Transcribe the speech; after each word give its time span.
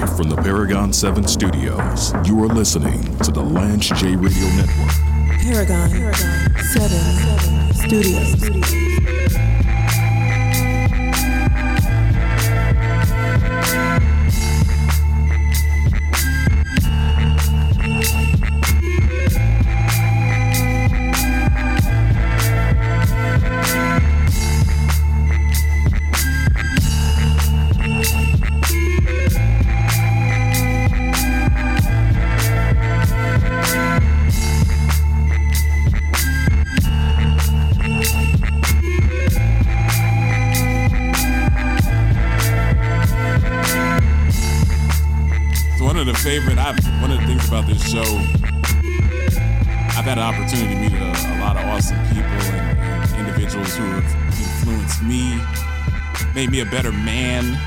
From 0.00 0.30
the 0.30 0.36
Paragon 0.36 0.92
7 0.92 1.26
studios, 1.28 2.12
you 2.24 2.42
are 2.42 2.48
listening 2.48 3.02
to 3.18 3.30
the 3.30 3.42
Lance 3.42 3.88
Jay 3.88 4.16
Radio 4.16 4.48
Network. 4.56 4.90
Paragon, 5.40 5.90
Paragon 5.90 6.14
7, 6.72 7.74
Studios. 7.74 8.40
So 8.40 9.09
of 46.00 46.06
the 46.06 46.14
favorite, 46.14 46.56
I've, 46.56 46.78
one 47.02 47.10
of 47.10 47.20
the 47.20 47.26
things 47.26 47.46
about 47.46 47.66
this 47.66 47.82
show, 47.90 48.00
I've 49.98 50.06
had 50.06 50.16
an 50.16 50.24
opportunity 50.24 50.74
to 50.74 50.80
meet 50.80 50.92
a, 50.94 51.36
a 51.36 51.38
lot 51.40 51.56
of 51.56 51.64
awesome 51.66 51.98
people 52.08 52.24
and, 52.24 53.12
and 53.12 53.28
individuals 53.28 53.76
who 53.76 53.84
have 53.84 54.04
influenced 54.40 55.02
me, 55.02 55.38
made 56.34 56.50
me 56.50 56.60
a 56.60 56.64
better 56.64 56.90
man, 56.90 57.58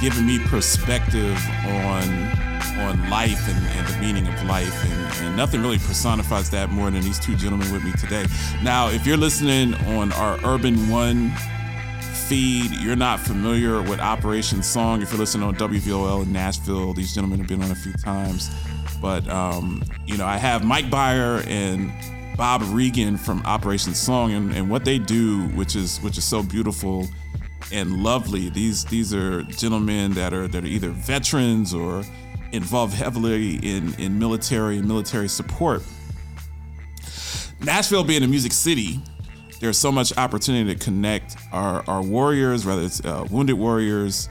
given 0.00 0.26
me 0.26 0.40
perspective 0.40 1.38
on 1.66 2.34
on 2.78 3.08
life 3.08 3.48
and, 3.48 3.66
and 3.78 3.86
the 3.88 3.98
meaning 4.00 4.26
of 4.28 4.44
life, 4.44 4.84
and, 4.84 5.26
and 5.26 5.36
nothing 5.36 5.62
really 5.62 5.78
personifies 5.78 6.50
that 6.50 6.68
more 6.68 6.90
than 6.90 7.00
these 7.00 7.18
two 7.18 7.34
gentlemen 7.34 7.72
with 7.72 7.82
me 7.82 7.92
today. 7.92 8.26
Now, 8.62 8.90
if 8.90 9.06
you're 9.06 9.16
listening 9.16 9.72
on 9.96 10.12
our 10.12 10.38
Urban 10.44 10.90
One 10.90 11.32
feed, 12.28 12.72
you're 12.72 12.96
not 12.96 13.20
familiar 13.20 13.80
with 13.82 14.00
Operation 14.00 14.62
Song. 14.62 15.00
If 15.00 15.10
you're 15.10 15.18
listening 15.20 15.46
on 15.46 15.54
WVOL 15.54 16.24
in 16.24 16.32
Nashville, 16.32 16.92
these 16.92 17.14
gentlemen 17.14 17.38
have 17.38 17.48
been 17.48 17.62
on 17.62 17.70
a 17.70 17.76
few 17.76 17.92
times. 17.92 18.50
But, 19.00 19.28
um, 19.28 19.82
you 20.06 20.16
know, 20.16 20.26
I 20.26 20.36
have 20.36 20.64
Mike 20.64 20.86
Byer 20.86 21.46
and 21.46 21.92
Bob 22.36 22.62
Regan 22.66 23.16
from 23.16 23.42
Operation 23.46 23.94
Song 23.94 24.32
and, 24.32 24.52
and 24.52 24.68
what 24.68 24.84
they 24.84 24.98
do, 24.98 25.42
which 25.50 25.76
is 25.76 25.98
which 26.00 26.18
is 26.18 26.24
so 26.24 26.42
beautiful 26.42 27.06
and 27.72 28.02
lovely. 28.02 28.48
These 28.48 28.84
these 28.86 29.14
are 29.14 29.42
gentlemen 29.44 30.12
that 30.14 30.32
are 30.32 30.48
that 30.48 30.64
are 30.64 30.68
either 30.68 30.90
veterans 30.90 31.72
or 31.72 32.02
involved 32.52 32.94
heavily 32.94 33.56
in, 33.56 33.94
in 33.94 34.18
military 34.18 34.78
and 34.78 34.88
military 34.88 35.28
support. 35.28 35.82
Nashville 37.60 38.04
being 38.04 38.22
a 38.22 38.28
music 38.28 38.52
city, 38.52 39.00
there's 39.60 39.78
so 39.78 39.90
much 39.90 40.16
opportunity 40.16 40.74
to 40.74 40.84
connect 40.84 41.36
our, 41.52 41.82
our 41.88 42.02
warriors, 42.02 42.66
whether 42.66 42.82
it's 42.82 43.04
uh, 43.04 43.26
wounded 43.30 43.56
warriors, 43.56 44.28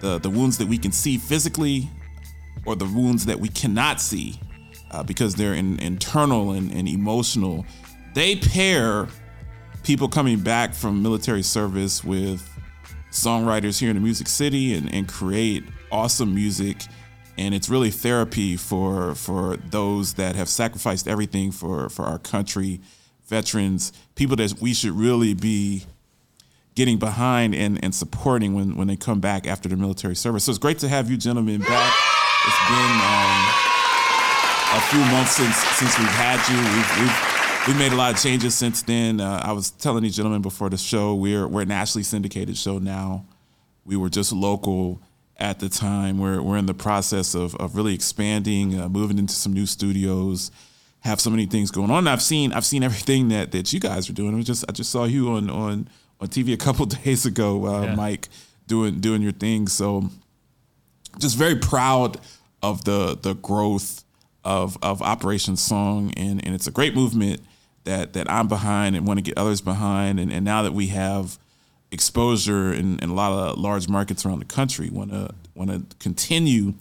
the, 0.00 0.18
the 0.18 0.30
wounds 0.30 0.58
that 0.58 0.68
we 0.68 0.78
can 0.78 0.92
see 0.92 1.18
physically, 1.18 1.88
or 2.64 2.76
the 2.76 2.84
wounds 2.84 3.26
that 3.26 3.38
we 3.38 3.48
cannot 3.48 4.00
see 4.00 4.38
uh, 4.90 5.02
because 5.02 5.34
they're 5.34 5.54
in, 5.54 5.78
internal 5.80 6.52
and, 6.52 6.72
and 6.72 6.88
emotional. 6.88 7.66
They 8.14 8.36
pair 8.36 9.08
people 9.82 10.08
coming 10.08 10.40
back 10.40 10.74
from 10.74 11.02
military 11.02 11.42
service 11.42 12.04
with 12.04 12.46
songwriters 13.10 13.80
here 13.80 13.90
in 13.90 13.96
the 13.96 14.02
music 14.02 14.28
city 14.28 14.74
and, 14.74 14.92
and 14.92 15.08
create 15.08 15.64
awesome 15.90 16.34
music 16.34 16.82
and 17.38 17.54
it's 17.54 17.70
really 17.70 17.90
therapy 17.90 18.56
for 18.56 19.14
for 19.14 19.56
those 19.56 20.14
that 20.14 20.36
have 20.36 20.48
sacrificed 20.48 21.08
everything 21.08 21.50
for 21.50 21.88
for 21.88 22.04
our 22.04 22.18
country 22.18 22.80
veterans 23.28 23.92
people 24.14 24.36
that 24.36 24.54
we 24.60 24.74
should 24.74 24.92
really 24.92 25.34
be 25.34 25.84
getting 26.74 26.98
behind 26.98 27.54
and, 27.54 27.82
and 27.84 27.94
supporting 27.94 28.54
when, 28.54 28.76
when 28.76 28.86
they 28.86 28.96
come 28.96 29.20
back 29.20 29.46
after 29.46 29.68
their 29.68 29.78
military 29.78 30.14
service. 30.14 30.44
So 30.44 30.50
it's 30.50 30.58
great 30.58 30.78
to 30.78 30.88
have 30.88 31.10
you 31.10 31.16
gentlemen 31.16 31.60
back. 31.60 31.92
It's 32.46 32.68
been 32.68 32.92
um, 33.02 33.68
a 34.74 34.80
few 34.88 35.00
months 35.12 35.32
since 35.32 35.56
since 35.56 35.98
we've 35.98 36.08
had 36.08 36.38
you. 36.48 36.56
We've, 36.56 37.00
we've 37.00 37.66
we've 37.66 37.78
made 37.78 37.92
a 37.92 37.96
lot 37.96 38.14
of 38.14 38.20
changes 38.22 38.54
since 38.54 38.82
then. 38.82 39.20
Uh, 39.20 39.42
i 39.44 39.52
was 39.52 39.70
telling 39.70 40.02
these 40.04 40.16
gentlemen 40.16 40.40
before 40.40 40.70
the 40.70 40.78
show 40.78 41.14
we're 41.14 41.46
we're 41.46 41.62
a 41.62 41.66
nationally 41.66 42.04
syndicated 42.04 42.56
show 42.56 42.78
now. 42.78 43.26
We 43.84 43.96
were 43.96 44.08
just 44.08 44.32
local 44.32 45.00
at 45.38 45.60
the 45.60 45.68
time. 45.68 46.18
We're, 46.18 46.42
we're 46.42 46.56
in 46.56 46.66
the 46.66 46.74
process 46.74 47.34
of, 47.34 47.54
of 47.56 47.76
really 47.76 47.94
expanding, 47.94 48.78
uh, 48.78 48.88
moving 48.88 49.18
into 49.18 49.34
some 49.34 49.52
new 49.52 49.66
studios, 49.66 50.50
have 51.00 51.20
so 51.20 51.30
many 51.30 51.46
things 51.46 51.70
going 51.70 51.90
on. 51.90 52.06
I've 52.06 52.22
seen 52.22 52.52
I've 52.52 52.64
seen 52.66 52.82
everything 52.82 53.28
that, 53.28 53.52
that 53.52 53.72
you 53.72 53.80
guys 53.80 54.08
are 54.10 54.12
doing. 54.12 54.34
I 54.34 54.36
was 54.36 54.46
just 54.46 54.64
I 54.68 54.72
just 54.72 54.90
saw 54.90 55.04
you 55.04 55.30
on 55.32 55.48
on, 55.50 55.88
on 56.20 56.28
TV 56.28 56.52
a 56.52 56.56
couple 56.56 56.86
days 57.04 57.24
ago, 57.26 57.66
uh, 57.66 57.82
Yeah. 57.84 57.94
Mike, 57.94 58.28
doing 58.66 59.00
doing 59.00 59.22
your 59.22 59.32
thing. 59.32 59.68
So 59.68 60.10
just 61.18 61.36
very 61.36 61.56
proud 61.56 62.18
of 62.62 62.84
the 62.84 63.16
the 63.20 63.34
growth 63.34 64.04
of 64.44 64.76
of 64.82 65.02
Operation 65.02 65.56
Song 65.56 66.12
and, 66.16 66.44
and 66.44 66.54
it's 66.54 66.66
a 66.66 66.70
great 66.72 66.94
movement 66.94 67.40
that 67.84 68.12
that 68.14 68.30
I'm 68.30 68.48
behind 68.48 68.96
and 68.96 69.06
want 69.06 69.18
to 69.18 69.22
get 69.22 69.36
others 69.38 69.60
behind 69.60 70.18
and, 70.20 70.32
and 70.32 70.44
now 70.44 70.62
that 70.62 70.72
we 70.72 70.88
have 70.88 71.38
exposure 71.90 72.72
in, 72.72 72.98
in 72.98 73.10
a 73.10 73.14
lot 73.14 73.32
of 73.32 73.58
large 73.58 73.88
markets 73.88 74.26
around 74.26 74.40
the 74.40 74.44
country. 74.44 74.90
Want 74.90 75.10
to 75.10 75.34
want 75.54 75.70
to 75.70 75.96
continue 75.98 76.74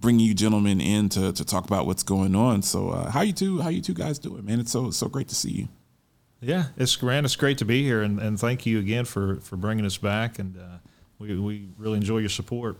bringing 0.00 0.26
you 0.26 0.34
gentlemen 0.34 0.80
in 0.80 1.08
to, 1.10 1.32
to 1.32 1.44
talk 1.44 1.66
about 1.66 1.86
what's 1.86 2.02
going 2.02 2.34
on. 2.34 2.62
So 2.62 2.90
uh, 2.90 3.10
how 3.10 3.22
you 3.22 3.32
two 3.32 3.60
how 3.60 3.68
you 3.68 3.80
two 3.80 3.94
guys 3.94 4.18
doing, 4.18 4.44
man? 4.44 4.60
It's 4.60 4.72
so 4.72 4.90
so 4.90 5.08
great 5.08 5.28
to 5.28 5.34
see 5.34 5.50
you. 5.50 5.68
Yeah, 6.40 6.66
it's 6.76 6.94
grand. 6.96 7.24
It's 7.24 7.36
great 7.36 7.58
to 7.58 7.64
be 7.64 7.82
here, 7.82 8.02
and, 8.02 8.20
and 8.20 8.38
thank 8.38 8.66
you 8.66 8.78
again 8.78 9.06
for, 9.06 9.36
for 9.36 9.56
bringing 9.56 9.86
us 9.86 9.96
back. 9.96 10.38
And 10.38 10.56
uh, 10.58 10.78
we, 11.18 11.38
we 11.38 11.68
really 11.78 11.96
enjoy 11.96 12.18
your 12.18 12.28
support. 12.28 12.76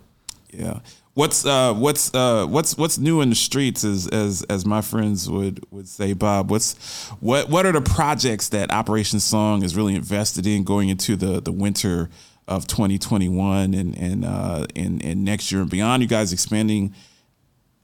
Yeah. 0.53 0.81
What's 1.15 1.47
uh 1.47 1.73
what's 1.73 2.15
uh 2.15 2.47
what's 2.47 2.77
what's 2.77 2.99
new 2.99 3.21
in 3.23 3.31
the 3.31 3.35
streets 3.35 3.85
as 3.85 4.07
as 4.09 4.43
as 4.45 4.67
my 4.67 4.83
friends 4.83 5.29
would 5.29 5.65
would 5.71 5.89
say, 5.89 6.13
Bob. 6.13 6.51
What's 6.51 7.09
what 7.21 7.49
what 7.49 7.65
are 7.67 7.73
the 7.73 7.81
projects 7.81 8.51
that 8.51 8.71
Operation 8.71 9.19
Song 9.19 9.63
is 9.63 9.75
really 9.75 9.95
invested 9.95 10.47
in 10.47 10.63
going 10.63 10.91
into 10.91 11.17
the 11.17 11.41
the 11.41 11.53
winter 11.53 12.11
of 12.49 12.67
2021 12.67 13.75
and 13.75 13.97
and 13.99 14.25
uh 14.25 14.67
and, 14.77 15.05
and 15.05 15.25
next 15.25 15.51
year 15.51 15.63
and 15.63 15.71
beyond? 15.71 16.03
You 16.03 16.09
guys 16.09 16.33
expanding 16.33 16.95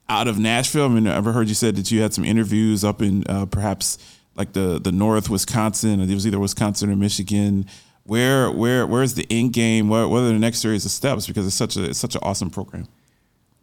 out 0.09 0.29
of 0.29 0.39
Nashville. 0.39 0.87
I 0.87 0.89
mean, 0.89 1.07
I 1.07 1.17
ever 1.17 1.33
heard 1.33 1.49
you 1.49 1.55
said 1.55 1.77
that 1.77 1.91
you 1.91 2.03
had 2.03 2.13
some 2.13 2.25
interviews 2.25 2.85
up 2.85 3.01
in 3.01 3.25
uh, 3.29 3.47
perhaps 3.47 3.99
like 4.35 4.53
the 4.53 4.79
the 4.79 4.93
North 4.93 5.29
Wisconsin, 5.29 6.01
it 6.01 6.15
was 6.15 6.27
either 6.27 6.39
Wisconsin 6.39 6.91
or 6.91 6.97
Michigan. 6.97 7.67
Where 8.05 8.51
where 8.51 8.87
where's 8.87 9.15
the 9.15 9.27
end 9.31 9.53
game? 9.53 9.89
What 9.89 10.11
what 10.11 10.19
are 10.19 10.27
the 10.27 10.39
next 10.39 10.59
series 10.59 10.85
of 10.85 10.91
steps? 10.91 11.27
Because 11.27 11.47
it's 11.47 11.57
such 11.57 11.77
a 11.77 11.85
it's 11.91 11.99
such 11.99 12.15
an 12.15 12.21
awesome 12.25 12.51
program. 12.51 12.89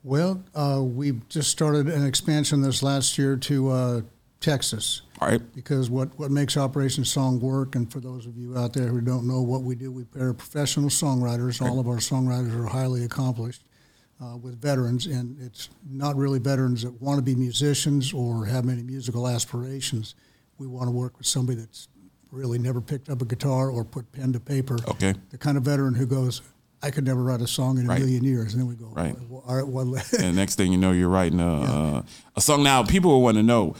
Well, 0.03 0.43
uh, 0.55 0.81
we 0.81 1.19
just 1.27 1.51
started 1.51 1.89
an 1.89 2.05
expansion 2.05 2.61
this 2.61 2.81
last 2.81 3.17
year 3.17 3.35
to 3.35 3.69
uh, 3.69 4.01
Texas. 4.39 5.01
All 5.19 5.27
right. 5.27 5.41
Because 5.53 5.89
what, 5.89 6.17
what 6.17 6.31
makes 6.31 6.55
Operation 6.55 7.03
Song 7.03 7.39
work, 7.39 7.75
and 7.75 7.91
for 7.91 7.99
those 7.99 8.25
of 8.25 8.37
you 8.37 8.57
out 8.57 8.73
there 8.73 8.87
who 8.87 9.01
don't 9.01 9.27
know 9.27 9.41
what 9.41 9.63
we 9.63 9.75
do, 9.75 9.91
we 9.91 10.05
pair 10.05 10.33
professional 10.33 10.89
songwriters. 10.89 11.61
All 11.61 11.79
of 11.79 11.87
our 11.87 11.97
songwriters 11.97 12.57
are 12.57 12.65
highly 12.67 13.03
accomplished 13.03 13.63
uh, 14.23 14.37
with 14.37 14.61
veterans, 14.61 15.07
and 15.07 15.37
it's 15.41 15.69
not 15.89 16.15
really 16.15 16.39
veterans 16.39 16.83
that 16.83 17.01
want 17.01 17.17
to 17.17 17.21
be 17.21 17.35
musicians 17.35 18.13
or 18.13 18.45
have 18.45 18.67
any 18.69 18.81
musical 18.83 19.27
aspirations. 19.27 20.15
We 20.57 20.67
want 20.67 20.87
to 20.87 20.91
work 20.91 21.17
with 21.17 21.27
somebody 21.27 21.59
that's 21.59 21.89
really 22.31 22.59
never 22.59 22.79
picked 22.79 23.09
up 23.09 23.21
a 23.21 23.25
guitar 23.25 23.69
or 23.69 23.83
put 23.83 24.09
pen 24.11 24.31
to 24.33 24.39
paper. 24.39 24.77
Okay. 24.87 25.15
The 25.31 25.37
kind 25.37 25.57
of 25.57 25.63
veteran 25.63 25.95
who 25.95 26.05
goes, 26.05 26.41
I 26.81 26.91
could 26.91 27.03
never 27.05 27.21
write 27.23 27.41
a 27.41 27.47
song 27.47 27.77
in 27.77 27.85
a 27.85 27.89
Right. 27.89 27.99
million 27.99 28.23
years. 28.23 28.53
And 28.53 28.61
then 28.61 28.67
we 28.69 28.75
go, 28.75 28.85
Right. 28.93 29.15
well, 29.29 29.43
all 29.47 29.55
right, 29.55 29.67
well, 29.67 29.95
and 30.17 30.35
next 30.35 30.55
thing 30.55 30.71
you 30.71 30.77
know, 30.77 30.91
you're 30.91 31.09
writing 31.09 31.41
a, 31.41 31.45
a, 31.47 32.05
a 32.37 32.41
song. 32.41 32.63
Now, 32.63 32.83
people 32.83 33.11
will 33.11 33.21
want 33.21 33.35
to 33.37 33.43
know: 33.43 33.75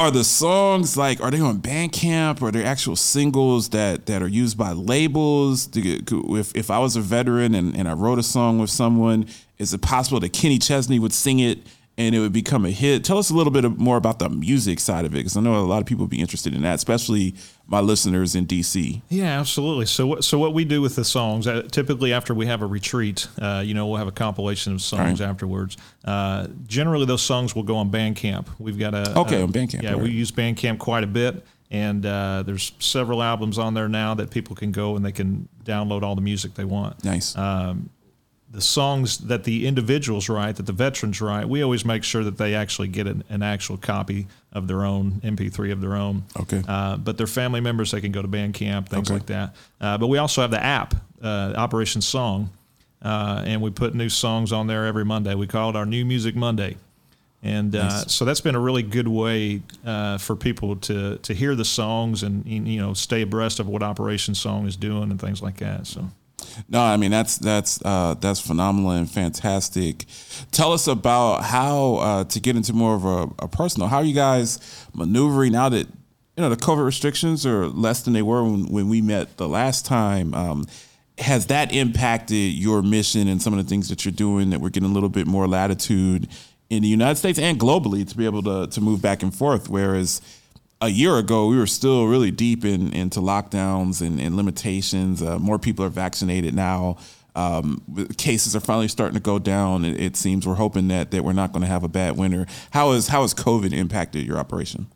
Are 0.00 0.12
the 0.12 0.22
songs 0.22 0.96
like 0.96 1.20
are 1.20 1.32
they 1.32 1.40
on 1.40 1.58
Bandcamp? 1.58 2.40
Are 2.40 2.52
they 2.52 2.62
actual 2.62 2.94
singles 2.94 3.70
that 3.70 4.06
that 4.06 4.22
are 4.22 4.28
used 4.28 4.56
by 4.56 4.70
labels? 4.70 5.68
If 5.74 6.54
if 6.54 6.70
I 6.70 6.78
was 6.78 6.94
a 6.94 7.00
veteran 7.00 7.52
and, 7.56 7.76
and 7.76 7.88
I 7.88 7.94
wrote 7.94 8.20
a 8.20 8.22
song 8.22 8.60
with 8.60 8.70
someone, 8.70 9.26
is 9.58 9.74
it 9.74 9.82
possible 9.82 10.20
that 10.20 10.32
Kenny 10.32 10.60
Chesney 10.60 11.00
would 11.00 11.12
sing 11.12 11.40
it 11.40 11.66
and 11.98 12.14
it 12.14 12.20
would 12.20 12.32
become 12.32 12.64
a 12.64 12.70
hit? 12.70 13.04
Tell 13.04 13.18
us 13.18 13.28
a 13.28 13.34
little 13.34 13.50
bit 13.52 13.64
more 13.78 13.96
about 13.98 14.18
the 14.20 14.30
music 14.30 14.80
side 14.80 15.04
of 15.04 15.12
it, 15.14 15.18
because 15.18 15.36
I 15.36 15.40
know 15.42 15.56
a 15.56 15.66
lot 15.66 15.80
of 15.80 15.86
people 15.86 16.04
would 16.04 16.10
be 16.10 16.20
interested 16.20 16.54
in 16.54 16.62
that, 16.62 16.76
especially 16.76 17.34
my 17.66 17.80
listeners 17.80 18.34
in 18.34 18.46
DC. 18.46 19.02
Yeah, 19.10 19.38
absolutely. 19.40 19.84
So 19.86 20.06
what 20.06 20.24
so 20.24 20.38
what 20.38 20.54
we 20.54 20.64
do 20.64 20.80
with 20.80 20.96
the 20.96 21.04
songs, 21.04 21.46
uh, 21.46 21.62
typically 21.70 22.12
after 22.14 22.32
we 22.32 22.46
have 22.46 22.62
a 22.62 22.66
retreat, 22.66 23.26
uh, 23.42 23.62
you 23.66 23.74
know, 23.74 23.86
we'll 23.86 23.98
have 23.98 24.08
a 24.08 24.12
compilation 24.12 24.72
of 24.72 24.80
songs 24.80 25.20
Right. 25.20 25.28
afterwards. 25.28 25.76
Uh, 26.04 26.46
generally, 26.66 27.04
those 27.04 27.20
songs 27.22 27.54
will 27.54 27.64
go 27.64 27.76
on 27.76 27.90
Bandcamp. 27.90 28.46
We've 28.58 28.78
got 28.78 28.94
a 28.94 29.18
Okay, 29.18 29.40
a- 29.40 29.42
on 29.42 29.52
Bandcamp, 29.52 29.82
Yeah, 29.82 29.94
all 29.94 30.00
we 30.00 30.10
use 30.10 30.30
Bandcamp 30.30 30.78
quite 30.78 31.04
a 31.04 31.08
bit, 31.08 31.44
and 31.70 32.06
uh, 32.06 32.44
there's 32.46 32.72
several 32.78 33.22
albums 33.22 33.58
on 33.58 33.74
there 33.74 33.88
now 33.88 34.14
that 34.14 34.30
people 34.30 34.54
can 34.56 34.70
go 34.72 34.96
and 34.96 35.04
they 35.04 35.12
can 35.12 35.48
download 35.64 36.02
all 36.02 36.14
the 36.14 36.22
music 36.22 36.54
they 36.54 36.64
want. 36.64 37.04
Nice. 37.04 37.36
Um, 37.36 37.90
the 38.50 38.60
songs 38.62 39.18
that 39.18 39.44
the 39.44 39.66
individuals 39.66 40.28
write, 40.28 40.56
that 40.56 40.66
the 40.66 40.72
veterans 40.72 41.20
write, 41.20 41.48
we 41.48 41.62
always 41.62 41.84
make 41.84 42.02
sure 42.02 42.24
that 42.24 42.38
they 42.38 42.54
actually 42.54 42.88
get 42.88 43.06
an, 43.06 43.22
an 43.28 43.42
actual 43.42 43.76
copy 43.76 44.26
of 44.52 44.66
their 44.66 44.84
own 44.84 45.20
MP3 45.22 45.70
of 45.70 45.80
their 45.82 45.94
own. 45.94 46.24
Okay. 46.40 46.62
Uh, 46.66 46.96
but 46.96 47.18
their 47.18 47.26
family 47.26 47.60
members, 47.60 47.90
they 47.90 48.00
can 48.00 48.10
go 48.10 48.22
to 48.22 48.28
Bandcamp, 48.28 48.88
things 48.88 49.08
Okay. 49.10 49.14
like 49.18 49.26
that. 49.26 49.54
Uh, 49.80 49.98
but 49.98 50.06
we 50.06 50.16
also 50.16 50.40
have 50.40 50.50
the 50.50 50.62
app, 50.62 50.94
uh, 51.22 51.52
Operation 51.56 52.00
Song, 52.00 52.48
uh, 53.02 53.42
and 53.46 53.60
we 53.60 53.70
put 53.70 53.94
new 53.94 54.08
songs 54.08 54.50
on 54.50 54.66
there 54.66 54.86
every 54.86 55.04
Monday. 55.04 55.34
We 55.34 55.46
call 55.46 55.68
it 55.70 55.76
our 55.76 55.86
New 55.86 56.04
Music 56.06 56.34
Monday. 56.34 56.76
And 57.42 57.76
uh, 57.76 57.84
Nice. 57.86 58.12
so 58.12 58.24
that's 58.24 58.40
been 58.40 58.56
a 58.56 58.60
really 58.60 58.82
good 58.82 59.06
way 59.06 59.62
uh, 59.86 60.18
for 60.18 60.34
people 60.34 60.74
to, 60.76 61.18
to 61.18 61.34
hear 61.34 61.54
the 61.54 61.64
songs 61.64 62.24
and 62.24 62.44
you 62.46 62.80
know 62.80 62.94
stay 62.94 63.22
abreast 63.22 63.60
of 63.60 63.68
what 63.68 63.80
Operation 63.82 64.34
Song 64.34 64.66
is 64.66 64.74
doing 64.74 65.10
and 65.12 65.20
things 65.20 65.40
like 65.40 65.58
that. 65.58 65.86
So 65.86 66.08
No, 66.68 66.80
I 66.80 66.96
mean 66.96 67.10
that's 67.10 67.36
that's 67.36 67.80
uh, 67.84 68.14
that's 68.14 68.40
phenomenal 68.40 68.90
and 68.92 69.10
fantastic. 69.10 70.06
Tell 70.50 70.72
us 70.72 70.86
about 70.86 71.44
how 71.44 71.96
uh, 71.96 72.24
to 72.24 72.40
get 72.40 72.56
into 72.56 72.72
more 72.72 72.94
of 72.94 73.04
a, 73.04 73.44
a 73.44 73.48
personal. 73.48 73.88
How 73.88 73.98
are 73.98 74.04
you 74.04 74.14
guys 74.14 74.86
maneuvering 74.94 75.52
now 75.52 75.68
that 75.68 75.86
you 75.86 76.42
know 76.42 76.48
the 76.48 76.56
COVID 76.56 76.84
restrictions 76.84 77.46
are 77.46 77.66
less 77.66 78.02
than 78.02 78.12
they 78.12 78.22
were 78.22 78.42
when, 78.42 78.66
when 78.66 78.88
we 78.88 79.00
met 79.00 79.36
the 79.36 79.48
last 79.48 79.86
time? 79.86 80.34
Um, 80.34 80.66
has 81.18 81.46
that 81.46 81.72
impacted 81.72 82.52
your 82.52 82.80
mission 82.80 83.26
and 83.26 83.42
some 83.42 83.52
of 83.52 83.62
the 83.62 83.68
things 83.68 83.88
that 83.88 84.04
you're 84.04 84.12
doing 84.12 84.50
that 84.50 84.60
we're 84.60 84.68
getting 84.68 84.88
a 84.88 84.92
little 84.92 85.08
bit 85.08 85.26
more 85.26 85.48
latitude 85.48 86.28
in 86.70 86.82
the 86.82 86.88
United 86.88 87.16
States 87.16 87.38
and 87.38 87.58
globally 87.58 88.08
to 88.08 88.16
be 88.16 88.24
able 88.24 88.42
to 88.42 88.66
to 88.68 88.80
move 88.80 89.02
back 89.02 89.22
and 89.22 89.34
forth? 89.34 89.68
Whereas 89.68 90.20
a 90.80 90.88
year 90.88 91.16
ago, 91.18 91.46
we 91.48 91.58
were 91.58 91.66
still 91.66 92.06
really 92.06 92.30
deep 92.30 92.64
in 92.64 92.92
into 92.92 93.20
lockdowns 93.20 94.00
and, 94.00 94.20
and 94.20 94.36
limitations. 94.36 95.22
Uh, 95.22 95.38
more 95.38 95.58
people 95.58 95.84
are 95.84 95.88
vaccinated 95.90 96.54
now. 96.54 96.96
Um, 97.34 97.82
cases 98.16 98.56
are 98.56 98.60
finally 98.60 98.88
starting 98.88 99.14
to 99.14 99.20
go 99.20 99.38
down. 99.38 99.84
It, 99.84 100.00
it 100.00 100.16
seems 100.16 100.46
we're 100.46 100.54
hoping 100.54 100.88
that 100.88 101.10
that 101.12 101.22
we're 101.24 101.32
not 101.32 101.52
going 101.52 101.62
to 101.62 101.68
have 101.68 101.84
a 101.84 101.88
bad 101.88 102.16
winter. 102.16 102.46
How 102.70 102.92
is 102.92 103.08
how 103.08 103.22
has 103.22 103.34
COVID 103.34 103.72
impacted 103.72 104.26
your 104.26 104.38
operation? 104.38 104.86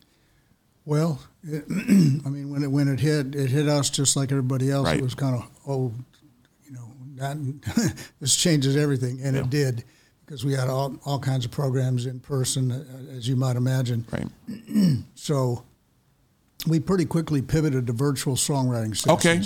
Well, 0.85 1.21
it, 1.45 1.65
I 1.71 2.29
mean, 2.29 2.51
when 2.51 2.63
it 2.65 2.69
when 2.71 2.89
it 2.89 2.99
hit, 3.01 3.35
it 3.35 3.51
hit 3.51 3.69
us 3.69 3.91
just 3.91 4.17
like 4.17 4.33
everybody 4.33 4.71
else. 4.71 4.87
Right. 4.87 4.99
It 4.99 5.03
was 5.03 5.15
kind 5.15 5.37
of 5.37 5.49
oh, 5.69 5.93
you 6.65 6.73
know, 6.73 6.93
that 7.17 7.37
this 8.21 8.35
changes 8.35 8.77
everything, 8.77 9.21
and 9.23 9.37
Yeah. 9.37 9.43
it 9.43 9.51
did 9.51 9.85
because 10.25 10.45
we 10.45 10.53
had 10.55 10.69
all 10.69 10.97
all 11.05 11.21
kinds 11.21 11.45
of 11.45 11.51
programs 11.53 12.07
in 12.07 12.19
person, 12.19 12.73
uh, 12.73 12.85
as 13.17 13.29
you 13.29 13.37
might 13.37 13.57
imagine. 13.57 14.05
Right. 14.11 14.27
So 15.15 15.63
we 16.67 16.81
pretty 16.81 17.05
quickly 17.05 17.43
pivoted 17.43 17.87
to 17.87 17.93
virtual 17.93 18.35
songwriting 18.37 18.97
sessions. 18.97 19.09
Okay. 19.09 19.37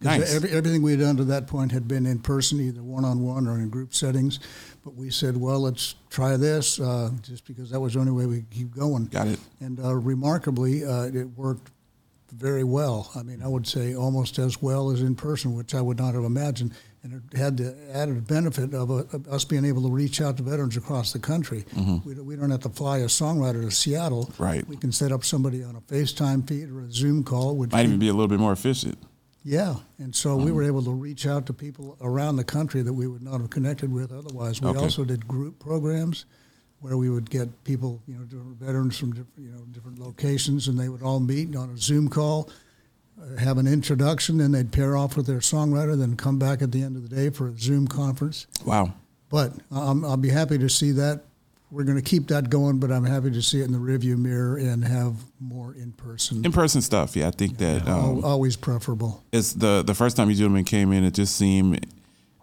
Because 0.00 0.18
Nice. 0.18 0.34
every, 0.34 0.50
everything 0.50 0.82
we 0.82 0.90
had 0.90 1.00
done 1.00 1.16
to 1.16 1.24
that 1.24 1.46
point 1.46 1.72
had 1.72 1.86
been 1.88 2.04
in 2.04 2.18
person, 2.18 2.60
either 2.60 2.82
one 2.82 3.04
on 3.04 3.20
one 3.22 3.46
or 3.46 3.58
in 3.58 3.70
group 3.70 3.94
settings. 3.94 4.40
But 4.84 4.94
we 4.96 5.08
said, 5.08 5.36
well, 5.36 5.60
let's 5.60 5.94
try 6.10 6.36
this, 6.36 6.78
uh, 6.80 7.10
just 7.22 7.46
because 7.46 7.70
that 7.70 7.80
was 7.80 7.94
the 7.94 8.00
only 8.00 8.12
way 8.12 8.26
we 8.26 8.36
could 8.38 8.50
keep 8.50 8.74
going. 8.76 9.06
Got 9.06 9.28
it. 9.28 9.38
And 9.60 9.78
uh, 9.82 9.94
remarkably, 9.94 10.84
uh, 10.84 11.04
it 11.04 11.28
worked 11.36 11.70
very 12.32 12.64
well. 12.64 13.10
I 13.14 13.22
mean, 13.22 13.40
I 13.42 13.48
would 13.48 13.66
say 13.66 13.94
almost 13.94 14.38
as 14.38 14.60
well 14.60 14.90
as 14.90 15.00
in 15.00 15.14
person, 15.14 15.54
which 15.54 15.74
I 15.74 15.80
would 15.80 15.98
not 15.98 16.14
have 16.14 16.24
imagined. 16.24 16.72
And 17.04 17.12
it 17.30 17.36
had 17.36 17.58
the 17.58 17.76
added 17.92 18.26
benefit 18.26 18.72
of, 18.72 18.90
uh, 18.90 19.04
of 19.12 19.28
us 19.28 19.44
being 19.44 19.66
able 19.66 19.82
to 19.82 19.90
reach 19.90 20.22
out 20.22 20.38
to 20.38 20.42
veterans 20.42 20.74
across 20.78 21.12
the 21.12 21.18
country. 21.18 21.66
We, 21.76 22.14
don't- 22.14 22.24
we 22.24 22.34
don't 22.34 22.50
have 22.50 22.60
to 22.60 22.70
fly 22.70 22.98
a 22.98 23.04
songwriter 23.06 23.60
to 23.62 23.70
Seattle. 23.70 24.24
Mm-hmm. 24.24 24.42
Right. 24.42 24.66
We 24.68 24.76
can 24.78 24.90
set 24.90 25.12
up 25.12 25.22
somebody 25.22 25.62
on 25.62 25.76
a 25.76 25.82
FaceTime 25.82 26.48
feed 26.48 26.70
or 26.70 26.80
a 26.80 26.90
Zoom 26.90 27.22
call. 27.22 27.56
Which 27.56 27.72
Might 27.72 27.84
even 27.84 27.98
be 27.98 28.08
a 28.08 28.12
little 28.14 28.26
bit 28.28 28.40
more 28.40 28.52
efficient. 28.54 28.96
yeah, 29.44 29.74
and 29.98 30.16
so 30.16 30.34
we 30.38 30.50
were 30.50 30.62
able 30.62 30.82
to 30.82 30.92
reach 30.92 31.26
out 31.26 31.44
to 31.46 31.52
people 31.52 31.98
around 32.00 32.36
the 32.36 32.44
country 32.44 32.80
that 32.80 32.92
we 32.94 33.06
would 33.06 33.22
not 33.22 33.38
have 33.42 33.50
connected 33.50 33.92
with 33.92 34.10
otherwise. 34.10 34.62
We 34.62 34.68
Okay. 34.68 34.78
also 34.80 35.04
did 35.04 35.28
group 35.28 35.58
programs 35.58 36.24
where 36.80 36.96
we 36.96 37.10
would 37.10 37.28
get 37.28 37.64
people, 37.64 38.00
you 38.06 38.14
know, 38.14 38.24
veterans 38.58 38.96
from 38.96 39.10
different, 39.10 39.38
you 39.38 39.50
know, 39.50 39.60
different 39.72 39.98
locations, 39.98 40.68
and 40.68 40.78
they 40.78 40.88
would 40.88 41.02
all 41.02 41.20
meet 41.20 41.54
on 41.54 41.68
a 41.68 41.76
Zoom 41.76 42.08
call, 42.08 42.48
have 43.38 43.58
an 43.58 43.66
introduction, 43.66 44.38
then 44.38 44.52
they'd 44.52 44.70
pair 44.72 44.96
off 44.96 45.16
with 45.16 45.26
their 45.26 45.38
songwriter, 45.38 45.98
then 45.98 46.16
come 46.16 46.38
back 46.38 46.62
at 46.62 46.72
the 46.72 46.82
end 46.82 46.96
of 46.96 47.08
the 47.08 47.14
day 47.14 47.30
for 47.30 47.48
a 47.48 47.58
Zoom 47.58 47.86
conference. 47.88 48.46
Wow. 48.64 48.94
But 49.30 49.52
um, 49.70 50.04
I'll 50.04 50.16
be 50.16 50.30
happy 50.30 50.58
to 50.58 50.68
see 50.68 50.92
that. 50.92 51.22
We're 51.70 51.84
going 51.84 51.96
to 51.96 52.02
keep 52.02 52.28
that 52.28 52.50
going, 52.50 52.78
but 52.78 52.92
I'm 52.92 53.04
happy 53.04 53.32
to 53.32 53.42
see 53.42 53.60
it 53.60 53.64
in 53.64 53.72
the 53.72 53.78
rearview 53.78 54.16
mirror 54.16 54.58
and 54.58 54.84
have 54.84 55.16
more 55.40 55.74
in 55.74 55.90
person. 55.92 56.44
In 56.44 56.52
person 56.52 56.80
stuff. 56.82 57.16
Yeah, 57.16 57.26
I 57.28 57.30
think 57.32 57.58
that 57.58 57.88
um, 57.88 58.24
Always 58.24 58.54
preferable. 58.54 59.24
it's 59.32 59.54
the 59.54 59.82
the 59.84 59.94
first 59.94 60.16
time 60.16 60.30
you 60.30 60.36
gentlemen 60.36 60.64
came 60.64 60.92
in, 60.92 61.02
it 61.02 61.14
just 61.14 61.34
seemed 61.36 61.84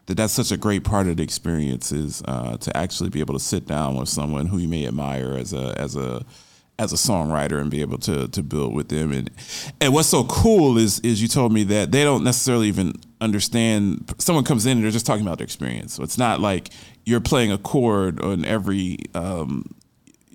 that 0.08 0.18
that's 0.18 0.34
such 0.34 0.52
a 0.52 0.58
great 0.58 0.84
part 0.84 1.08
of 1.08 1.16
the 1.16 1.24
experience 1.24 1.94
is 1.94 2.22
uh, 2.26 2.58
to 2.58 2.76
actually 2.76 3.10
be 3.10 3.22
able 3.22 3.34
to 3.36 3.40
sit 3.40 3.66
down 3.68 3.96
with 3.96 4.10
someone 4.10 4.48
who 4.48 4.58
you 4.58 4.68
may 4.68 4.86
admire 4.86 5.38
as 5.38 5.54
a 5.54 5.80
as 5.80 5.96
a 5.96 6.26
as 6.80 6.92
a 6.92 6.96
songwriter 6.96 7.62
and 7.62 7.70
be 7.70 7.82
able 7.82 7.98
to 8.00 8.28
to 8.30 8.42
build 8.44 8.74
with 8.74 8.90
them. 8.90 9.12
And 9.12 9.30
and 9.80 9.94
what's 9.94 10.10
so 10.10 10.24
cool 10.24 10.78
is 10.78 11.00
is 11.02 11.22
you 11.22 11.28
told 11.28 11.54
me 11.54 11.64
that 11.66 11.92
they 11.92 12.04
don't 12.04 12.24
necessarily 12.24 12.68
even 12.68 12.94
understand 13.20 14.14
someone 14.18 14.44
comes 14.44 14.66
in 14.66 14.78
and 14.78 14.84
they're 14.84 14.92
just 14.92 15.06
talking 15.06 15.26
about 15.26 15.38
their 15.38 15.46
experience. 15.46 15.94
So 15.94 16.04
it's 16.04 16.18
not 16.18 16.40
like 16.40 16.70
you're 17.06 17.22
playing 17.22 17.52
a 17.52 17.58
chord 17.58 18.20
on 18.22 18.46
every 18.46 18.98
um, 19.14 19.76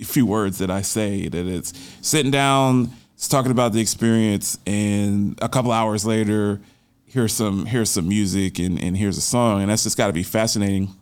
few 0.05 0.27
words 0.27 0.59
that 0.59 0.71
I 0.71 0.83
say 0.83 1.29
that 1.29 1.47
it's 1.47 1.73
sitting 2.01 2.31
down, 2.31 2.91
it's 3.15 3.29
talking 3.29 3.51
about 3.51 3.73
the 3.73 3.81
experience, 3.81 4.59
and 4.67 5.39
a 5.43 5.49
couple 5.49 5.73
hours 5.73 6.05
later, 6.05 6.61
here's 7.07 7.33
some 7.33 7.67
here's 7.67 7.91
some 7.91 8.09
music 8.09 8.59
and, 8.59 8.81
and 8.81 8.97
here's 8.97 9.17
a 9.17 9.23
song, 9.23 9.63
and 9.63 9.71
that's 9.71 9.85
just 9.85 9.97
got 9.97 10.09
to 10.09 10.13
be 10.13 10.23
fascinating, 10.23 10.95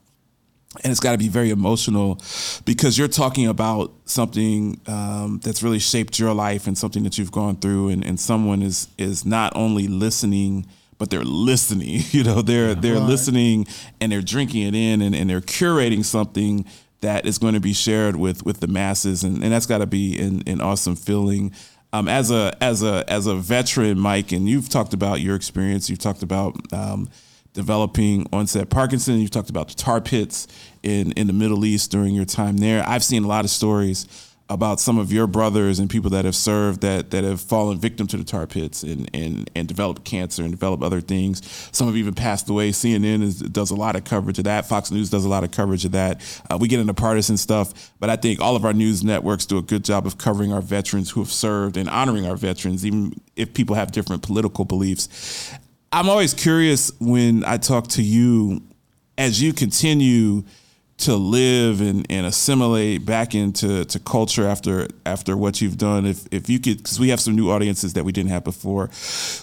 and 0.83 0.91
it's 0.91 1.01
got 1.01 1.13
to 1.13 1.19
be 1.19 1.29
very 1.29 1.51
emotional 1.51 2.21
because 2.65 2.99
you're 2.99 3.09
talking 3.09 3.47
about 3.47 3.93
something 4.07 4.81
um, 4.87 5.41
that's 5.43 5.63
really 5.63 5.79
shaped 5.79 6.19
your 6.19 6.35
life 6.35 6.67
and 6.67 6.77
something 6.77 7.05
that 7.05 7.17
you've 7.19 7.33
gone 7.33 7.57
through, 7.57 7.89
and, 7.91 8.05
and 8.05 8.19
someone 8.19 8.63
is 8.63 8.89
is 8.99 9.25
not 9.25 9.53
only 9.57 9.87
listening. 9.89 10.67
But 10.97 11.11
they're 11.11 11.25
listening, 11.25 12.03
you 12.13 12.23
know. 12.23 12.41
They're 12.41 12.75
they're 12.75 12.95
Right. 12.95 13.09
listening 13.09 13.67
and 14.01 14.13
they're 14.13 14.23
drinking 14.23 14.63
it 14.63 14.75
in, 14.77 15.03
and, 15.03 15.13
and 15.15 15.29
they're 15.29 15.41
curating 15.41 16.05
something 16.05 16.65
that 17.01 17.27
is 17.27 17.37
going 17.39 17.55
to 17.55 17.61
be 17.61 17.73
shared 17.73 18.15
with 18.17 18.45
with 18.47 18.61
the 18.61 18.69
masses, 18.69 19.25
and, 19.25 19.43
and 19.43 19.53
that's 19.53 19.67
got 19.67 19.79
to 19.79 19.87
be 19.87 20.17
an, 20.21 20.43
an 20.47 20.61
awesome 20.61 20.95
feeling. 20.95 21.53
Um, 21.93 22.07
as 22.09 22.31
a 22.31 22.57
as 22.61 22.83
a 22.85 23.05
as 23.09 23.27
a 23.27 23.35
veteran, 23.35 23.99
Mike, 23.99 24.31
and 24.31 24.49
you've 24.49 24.69
talked 24.69 24.95
about 24.95 25.21
your 25.21 25.35
experience. 25.35 25.91
You've 25.91 25.99
talked 25.99 26.23
about 26.23 26.55
um, 26.73 27.09
developing 27.55 28.27
onset 28.33 28.69
Parkinson. 28.69 29.19
You've 29.19 29.31
talked 29.31 29.51
about 29.51 29.69
the 29.69 29.75
tar 29.75 30.01
pits 30.01 30.47
in 30.83 31.13
in 31.13 31.27
the 31.27 31.33
Middle 31.33 31.65
East 31.65 31.91
during 31.91 32.15
your 32.15 32.27
time 32.27 32.59
there. 32.59 32.87
I've 32.87 33.05
seen 33.05 33.25
a 33.25 33.29
lot 33.29 33.45
of 33.45 33.51
stories 33.51 34.07
about 34.51 34.79
some 34.79 34.99
of 34.99 35.11
your 35.11 35.27
brothers 35.27 35.79
and 35.79 35.89
people 35.89 36.11
that 36.11 36.27
have 36.27 36.35
served 36.35 36.83
that 36.83 37.11
that 37.13 37.25
have 37.25 37.41
fallen 37.41 37.79
victim 37.79 38.07
to 38.07 38.17
the 38.17 38.25
tar 38.25 38.47
pits 38.47 38.83
and 38.83 39.09
and 39.15 39.51
and 39.55 39.67
developed 39.67 40.05
cancer 40.05 40.43
and 40.43 40.51
developed 40.51 40.83
other 40.83 41.01
things. 41.01 41.41
Some 41.73 41.87
have 41.87 41.97
even 41.97 42.13
passed 42.13 42.51
away. 42.51 42.71
CNN 42.71 43.23
is, 43.23 43.39
does 43.41 43.71
a 43.71 43.75
lot 43.75 43.97
of 43.97 44.05
coverage 44.05 44.39
of 44.39 44.45
that. 44.45 44.67
Fox 44.67 44.91
News 44.91 45.09
does 45.09 45.25
a 45.25 45.29
lot 45.29 45.45
of 45.45 45.51
coverage 45.51 45.85
of 45.87 45.93
that. 45.93 46.21
Uh, 46.51 46.59
we 46.61 46.69
get 46.69 46.79
into 46.79 46.93
partisan 46.93 47.39
stuff, 47.39 47.93
but 48.01 48.11
I 48.11 48.17
think 48.17 48.41
all 48.41 48.55
of 48.55 48.65
our 48.65 48.75
news 48.75 49.03
networks 49.03 49.47
do 49.47 49.57
a 49.57 49.63
good 49.63 49.85
job 49.85 50.07
of 50.07 50.19
covering 50.19 50.53
our 50.53 50.61
veterans 50.61 51.11
who 51.11 51.21
have 51.21 51.33
served 51.33 51.77
and 51.79 51.89
honoring 51.89 52.27
our 52.27 52.37
veterans, 52.37 52.85
even 52.85 53.15
if 53.37 53.55
people 53.55 53.77
have 53.77 53.93
different 53.93 54.23
political 54.23 54.67
beliefs. 54.67 55.55
I'm 55.95 56.09
always 56.09 56.35
curious 56.35 56.91
when 56.99 57.45
I 57.45 57.57
talk 57.57 57.87
to 57.91 58.03
you 58.03 58.65
as 59.17 59.41
you 59.41 59.53
continue 59.53 60.43
to 60.97 61.15
live 61.15 61.81
and, 61.81 62.05
and 62.11 62.27
assimilate 62.27 63.07
back 63.07 63.37
into 63.37 63.85
to 63.85 64.01
culture 64.01 64.45
after 64.45 64.89
after 65.07 65.37
what 65.37 65.61
you've 65.61 65.79
done 65.79 66.05
if 66.05 66.27
if 66.33 66.51
you 66.51 66.59
could 66.59 66.79
because 66.79 66.99
we 66.99 67.11
have 67.11 67.21
some 67.21 67.37
new 67.37 67.49
audiences 67.49 67.93
that 67.93 68.05
we 68.05 68.11
didn't 68.11 68.31
have 68.31 68.43
before. 68.43 68.91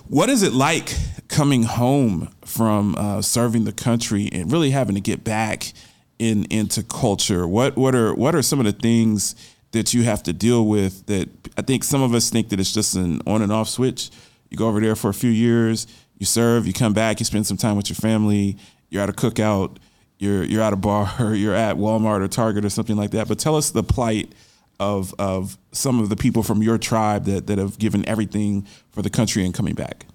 What 0.09 0.29
is 0.29 0.43
it 0.43 0.51
like 0.51 0.93
coming 1.29 1.63
home 1.63 2.27
from 2.43 2.95
uh, 2.97 3.21
serving 3.21 3.63
the 3.63 3.71
country 3.71 4.27
and 4.33 4.51
really 4.51 4.71
having 4.71 4.95
to 4.95 5.01
get 5.01 5.23
back 5.23 5.71
in 6.19 6.43
into 6.49 6.83
culture? 6.83 7.47
What 7.47 7.77
what 7.77 7.95
are 7.95 8.13
what 8.13 8.35
are 8.35 8.41
some 8.41 8.59
of 8.59 8.65
the 8.65 8.73
things 8.73 9.35
that 9.71 9.93
you 9.93 10.03
have 10.03 10.21
to 10.23 10.33
deal 10.33 10.65
with 10.67 11.05
that 11.05 11.29
I 11.57 11.61
think 11.61 11.85
some 11.85 12.01
of 12.01 12.13
us 12.13 12.29
think 12.29 12.49
that 12.49 12.59
it's 12.59 12.73
just 12.73 12.93
an 12.95 13.21
on 13.25 13.41
and 13.41 13.53
off 13.53 13.69
switch? 13.69 14.09
You 14.49 14.57
go 14.57 14.67
over 14.67 14.81
there 14.81 14.97
for 14.97 15.09
a 15.09 15.13
few 15.13 15.29
years 15.29 15.87
you 16.21 16.25
serve 16.25 16.65
you 16.65 16.71
come 16.71 16.93
back 16.93 17.19
you 17.19 17.25
spend 17.25 17.45
some 17.45 17.57
time 17.57 17.75
with 17.75 17.89
your 17.89 17.97
family 17.97 18.55
you're 18.89 19.03
at 19.03 19.09
a 19.09 19.13
cookout 19.13 19.77
you're 20.21 20.43
you're 20.43 20.61
at 20.61 20.71
a 20.71 20.77
bar 20.77 21.11
you're 21.35 21.55
at 21.55 21.75
Walmart 21.75 22.21
or 22.21 22.27
Target 22.27 22.63
or 22.63 22.69
something 22.69 22.95
like 22.95 23.11
that. 23.11 23.27
But 23.27 23.39
tell 23.39 23.55
us 23.55 23.71
the 23.71 23.83
plight 23.83 24.31
of 24.79 25.13
of 25.19 25.57
some 25.71 25.99
of 25.99 26.09
the 26.09 26.15
people 26.15 26.43
from 26.43 26.61
your 26.61 26.77
tribe 26.77 27.25
that, 27.25 27.47
that 27.47 27.57
have 27.57 27.77
given 27.79 28.07
everything 28.07 28.67
for 28.91 29.01
the 29.01 29.09
country 29.09 29.43
and 29.43 29.53
coming 29.53 29.73
back. 29.73 30.05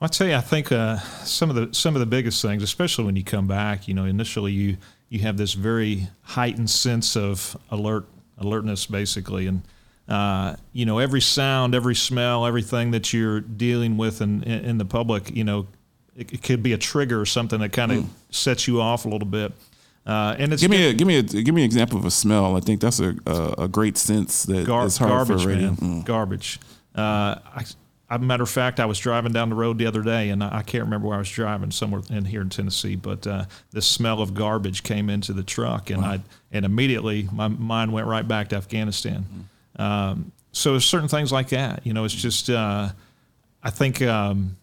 I 0.00 0.08
tell 0.08 0.26
you, 0.26 0.34
I 0.34 0.40
think 0.40 0.72
uh, 0.72 0.98
some 1.24 1.48
of 1.48 1.56
the 1.56 1.74
some 1.74 1.96
of 1.96 2.00
the 2.00 2.06
biggest 2.06 2.42
things, 2.42 2.62
especially 2.62 3.04
when 3.04 3.16
you 3.16 3.24
come 3.24 3.46
back, 3.46 3.88
you 3.88 3.94
know, 3.94 4.04
initially 4.04 4.52
you 4.52 4.76
you 5.08 5.20
have 5.20 5.36
this 5.36 5.54
very 5.54 6.08
heightened 6.22 6.68
sense 6.68 7.16
of 7.16 7.56
alert 7.70 8.06
alertness, 8.36 8.84
basically, 8.84 9.46
and 9.46 9.62
uh, 10.12 10.56
you 10.74 10.84
know 10.84 10.98
every 10.98 11.22
sound, 11.22 11.74
every 11.74 11.94
smell, 11.94 12.44
everything 12.44 12.90
that 12.90 13.14
you're 13.14 13.40
dealing 13.40 13.96
with 13.96 14.20
in 14.20 14.42
in 14.42 14.76
the 14.76 14.84
public, 14.84 15.34
you 15.34 15.42
know, 15.42 15.66
it, 16.14 16.32
it 16.34 16.42
could 16.42 16.62
be 16.62 16.74
a 16.74 16.78
trigger 16.78 17.18
or 17.18 17.24
something 17.24 17.60
that 17.60 17.72
kind 17.72 17.92
of 17.92 18.04
sets 18.30 18.68
you 18.68 18.80
off 18.82 19.06
a 19.06 19.08
little 19.08 19.26
bit. 19.26 19.52
Uh, 20.04 20.36
and 20.38 20.52
it's 20.52 20.60
Give 20.60 20.70
me 20.70 20.90
a 20.90 20.92
give 20.92 21.06
me 21.08 21.16
a 21.16 21.22
give 21.22 21.54
me 21.54 21.62
an 21.62 21.66
example 21.66 21.98
of 21.98 22.04
a 22.04 22.10
smell. 22.10 22.56
I 22.56 22.60
think 22.60 22.82
that's 22.82 23.00
a 23.00 23.14
a, 23.26 23.54
a 23.64 23.68
great 23.68 23.96
sense 23.96 24.42
that 24.42 24.66
Gar- 24.66 24.84
is 24.84 24.98
hard 24.98 25.10
garbage, 25.10 25.42
for 25.44 25.48
radio. 25.48 25.68
man. 25.68 25.76
Mm. 25.76 26.04
Garbage. 26.04 26.60
Uh, 26.94 27.36
I, 27.56 27.64
a 28.10 28.18
matter 28.18 28.42
of 28.42 28.50
fact, 28.50 28.80
I 28.80 28.84
was 28.84 28.98
driving 28.98 29.32
down 29.32 29.48
the 29.48 29.54
road 29.54 29.78
the 29.78 29.86
other 29.86 30.02
day, 30.02 30.28
and 30.28 30.44
I, 30.44 30.58
I 30.58 30.62
can't 30.62 30.84
remember 30.84 31.08
where 31.08 31.16
I 31.16 31.20
was 31.20 31.30
driving, 31.30 31.70
somewhere 31.70 32.02
in 32.10 32.26
here 32.26 32.42
in 32.42 32.50
Tennessee. 32.50 32.96
But 32.96 33.26
uh, 33.26 33.46
the 33.70 33.80
smell 33.80 34.20
of 34.20 34.34
garbage 34.34 34.82
came 34.82 35.08
into 35.08 35.32
the 35.32 35.42
truck, 35.42 35.88
and 35.88 36.04
I 36.04 36.20
and 36.50 36.66
immediately 36.66 37.30
my 37.32 37.48
mind 37.48 37.94
went 37.94 38.06
right 38.06 38.28
back 38.28 38.48
to 38.50 38.56
Afghanistan. 38.56 39.48
Um, 39.82 40.32
so 40.52 40.78
certain 40.78 41.08
things 41.08 41.32
like 41.32 41.48
that. 41.48 41.86
You 41.86 41.92
know, 41.92 42.04
it's 42.04 42.14
just 42.14 42.50
uh, 42.50 42.90
I 43.62 43.70
think. 43.70 44.02
Um, 44.02 44.56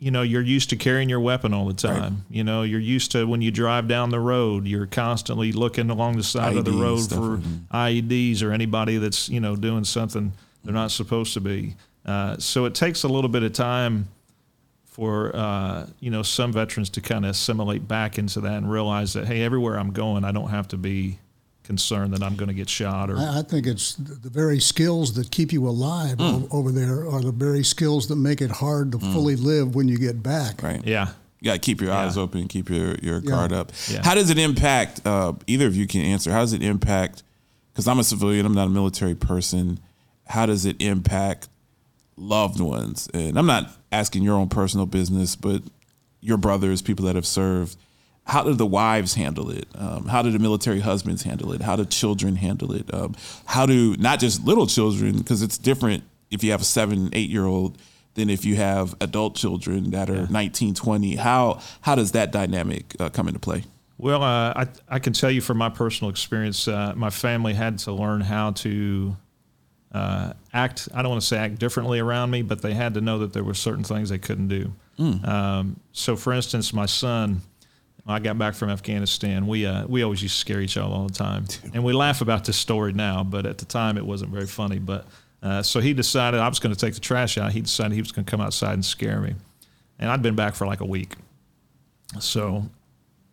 you 0.00 0.10
know, 0.10 0.20
you're 0.20 0.42
used 0.42 0.68
to 0.68 0.76
carrying 0.76 1.08
your 1.08 1.20
weapon 1.20 1.54
all 1.54 1.66
the 1.66 1.72
time. 1.72 2.26
You 2.28 2.44
know, 2.44 2.62
you're 2.62 2.78
used 2.78 3.12
to 3.12 3.24
when 3.24 3.40
you 3.40 3.50
drive 3.50 3.88
down 3.88 4.10
the 4.10 4.20
road, 4.20 4.66
you're 4.66 4.84
constantly 4.84 5.50
looking 5.52 5.88
along 5.88 6.18
the 6.18 6.22
side 6.22 6.58
of 6.58 6.66
the 6.66 6.72
road 6.72 7.08
for 7.08 7.38
mhm. 7.38 7.60
IEDs 7.72 8.42
or 8.42 8.52
anybody 8.52 8.98
that's 8.98 9.30
you 9.30 9.40
know 9.40 9.56
doing 9.56 9.84
something 9.84 10.32
they're 10.62 10.74
not 10.74 10.90
supposed 10.90 11.32
to 11.34 11.40
be. 11.40 11.74
Uh, 12.04 12.36
so 12.36 12.66
it 12.66 12.74
takes 12.74 13.04
a 13.04 13.08
little 13.08 13.30
bit 13.30 13.44
of 13.44 13.54
time 13.54 14.08
for 14.84 15.34
uh, 15.34 15.86
you 16.00 16.10
know 16.10 16.22
some 16.22 16.52
veterans 16.52 16.90
to 16.90 17.00
kind 17.00 17.24
of 17.24 17.30
assimilate 17.30 17.88
back 17.88 18.18
into 18.18 18.42
that 18.42 18.58
and 18.58 18.70
realize 18.70 19.14
that 19.14 19.26
hey, 19.26 19.42
everywhere 19.42 19.78
I'm 19.78 19.92
going, 19.92 20.24
I 20.24 20.32
don't 20.32 20.50
have 20.50 20.68
to 20.68 20.76
be 20.76 21.18
concerned 21.64 22.12
that 22.14 22.22
I'm 22.22 22.36
going 22.36 22.48
to 22.48 22.54
get 22.54 22.68
shot 22.68 23.10
or 23.10 23.16
I, 23.18 23.38
I 23.38 23.42
think 23.42 23.66
it's 23.66 23.94
the 23.94 24.14
the 24.14 24.30
very 24.30 24.60
skills 24.60 25.14
that 25.14 25.30
keep 25.30 25.52
you 25.52 25.66
alive 25.68 26.16
o- 26.20 26.46
over 26.52 26.70
there 26.70 27.08
are 27.08 27.20
the 27.22 27.32
very 27.32 27.64
skills 27.64 28.06
that 28.08 28.16
make 28.16 28.40
it 28.40 28.50
hard 28.50 28.92
to 28.92 28.98
fully 28.98 29.34
live 29.34 29.74
when 29.74 29.88
you 29.88 29.98
get 29.98 30.22
back. 30.22 30.62
Right. 30.62 30.86
yeah. 30.86 31.08
You 31.40 31.46
got 31.50 31.54
to 31.54 31.58
keep 31.60 31.80
your 31.82 31.92
eyes 31.92 32.16
open, 32.16 32.48
keep 32.48 32.70
your, 32.70 32.94
your 33.02 33.18
Yeah. 33.20 33.30
guard 33.30 33.52
up. 33.52 33.72
Yeah. 33.90 34.02
How 34.04 34.14
does 34.14 34.30
it 34.30 34.38
impact, 34.38 35.00
uh, 35.06 35.32
either 35.46 35.66
of 35.66 35.74
you 35.76 35.86
can 35.86 36.00
answer, 36.02 36.30
how 36.30 36.40
does 36.40 36.52
it 36.54 36.62
impact, 36.62 37.22
because 37.72 37.86
I'm 37.88 37.98
a 37.98 38.04
civilian, 38.04 38.46
I'm 38.46 38.54
not 38.54 38.66
a 38.68 38.70
military 38.70 39.14
person, 39.14 39.78
how 40.26 40.46
does 40.46 40.64
it 40.64 40.80
impact 40.80 41.48
loved 42.16 42.60
ones? 42.60 43.08
And 43.12 43.38
I'm 43.38 43.46
not 43.46 43.70
asking 43.92 44.22
your 44.22 44.36
own 44.36 44.48
personal 44.48 44.86
business, 44.86 45.34
but 45.36 45.62
your 46.20 46.36
brothers, 46.38 46.80
people 46.82 47.04
that 47.06 47.14
have 47.14 47.26
served. 47.26 47.76
How 48.26 48.42
do 48.42 48.54
the 48.54 48.66
wives 48.66 49.14
handle 49.14 49.50
it? 49.50 49.68
Um, 49.74 50.06
how 50.06 50.22
do 50.22 50.30
the 50.30 50.38
military 50.38 50.80
husbands 50.80 51.22
handle 51.22 51.52
it? 51.52 51.60
How 51.60 51.76
do 51.76 51.84
children 51.84 52.36
handle 52.36 52.72
it? 52.72 52.92
Um, 52.92 53.14
how 53.44 53.66
do 53.66 53.96
not 53.98 54.18
just 54.18 54.44
little 54.44 54.66
children, 54.66 55.18
because 55.18 55.42
it's 55.42 55.58
different 55.58 56.04
if 56.30 56.42
you 56.42 56.50
have 56.52 56.62
a 56.62 56.64
seven, 56.64 57.10
eight 57.12 57.28
year 57.30 57.44
old 57.44 57.78
than 58.14 58.30
if 58.30 58.44
you 58.44 58.56
have 58.56 58.94
adult 59.00 59.36
children 59.36 59.90
that 59.90 60.08
are 60.08 60.26
19, 60.28 60.74
20. 60.74 61.16
How 61.16 61.60
how 61.82 61.94
does 61.94 62.12
that 62.12 62.32
dynamic 62.32 62.96
uh, 62.98 63.10
come 63.10 63.28
into 63.28 63.40
play? 63.40 63.64
Well, 63.98 64.22
uh, 64.22 64.52
I 64.56 64.66
I 64.88 64.98
can 64.98 65.12
tell 65.12 65.30
you 65.30 65.40
from 65.40 65.58
my 65.58 65.68
personal 65.68 66.10
experience, 66.10 66.66
uh, 66.66 66.94
my 66.96 67.10
family 67.10 67.54
had 67.54 67.78
to 67.80 67.92
learn 67.92 68.20
how 68.20 68.52
to 68.52 69.16
uh, 69.92 70.32
act. 70.52 70.88
I 70.94 71.02
don't 71.02 71.10
want 71.10 71.22
to 71.22 71.26
say 71.26 71.38
act 71.38 71.58
differently 71.58 72.00
around 72.00 72.30
me, 72.30 72.42
but 72.42 72.62
they 72.62 72.74
had 72.74 72.94
to 72.94 73.00
know 73.00 73.18
that 73.18 73.32
there 73.32 73.44
were 73.44 73.54
certain 73.54 73.84
things 73.84 74.08
they 74.08 74.18
couldn't 74.18 74.48
do. 74.48 74.72
Um, 74.96 75.80
so, 75.92 76.14
for 76.14 76.32
instance, 76.32 76.72
my 76.72 76.86
son, 76.86 77.42
when 78.04 78.14
I 78.14 78.18
got 78.18 78.38
back 78.38 78.54
from 78.54 78.70
Afghanistan, 78.70 79.46
we 79.46 79.66
uh, 79.66 79.86
we 79.86 80.02
always 80.02 80.22
used 80.22 80.34
to 80.34 80.40
scare 80.40 80.60
each 80.60 80.76
other 80.76 80.92
all 80.92 81.06
the 81.06 81.14
time, 81.14 81.46
and 81.72 81.82
we 81.82 81.92
laugh 81.92 82.20
about 82.20 82.44
this 82.44 82.56
story 82.56 82.92
now, 82.92 83.24
but 83.24 83.46
at 83.46 83.58
the 83.58 83.64
time 83.64 83.96
it 83.96 84.04
wasn't 84.06 84.30
very 84.30 84.46
funny. 84.46 84.78
But 84.78 85.06
uh, 85.42 85.62
so 85.62 85.80
he 85.80 85.94
decided 85.94 86.40
I 86.40 86.48
was 86.48 86.58
going 86.58 86.74
to 86.74 86.80
take 86.80 86.94
the 86.94 87.00
trash 87.00 87.38
out. 87.38 87.52
He 87.52 87.62
decided 87.62 87.94
he 87.94 88.00
was 88.02 88.12
going 88.12 88.24
to 88.24 88.30
come 88.30 88.40
outside 88.40 88.74
and 88.74 88.84
scare 88.84 89.20
me, 89.20 89.34
and 89.98 90.10
I'd 90.10 90.22
been 90.22 90.36
back 90.36 90.54
for 90.54 90.66
like 90.66 90.80
a 90.80 90.86
week. 90.86 91.14
So 92.20 92.68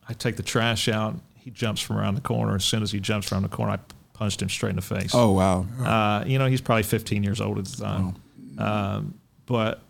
I 0.07 0.13
take 0.13 0.37
the 0.37 0.43
trash 0.43 0.87
out. 0.87 1.15
He 1.35 1.51
jumps 1.51 1.81
from 1.81 1.97
around 1.97 2.15
the 2.15 2.21
corner. 2.21 2.55
As 2.55 2.63
soon 2.63 2.81
as 2.81 2.91
he 2.91 2.99
jumps 2.99 3.31
around 3.31 3.43
the 3.43 3.49
corner, 3.49 3.73
I 3.73 3.79
punched 4.13 4.41
him 4.41 4.49
straight 4.49 4.69
in 4.71 4.75
the 4.77 4.81
face. 4.81 5.11
Oh 5.13 5.33
wow! 5.33 5.65
Uh, 5.83 6.23
you 6.25 6.39
know, 6.39 6.45
he's 6.45 6.61
probably 6.61 6.83
15 6.83 7.23
years 7.23 7.41
old 7.41 7.59
at 7.59 7.65
the 7.65 7.83
time. 7.83 8.15
Um, 8.57 9.15
but 9.47 9.81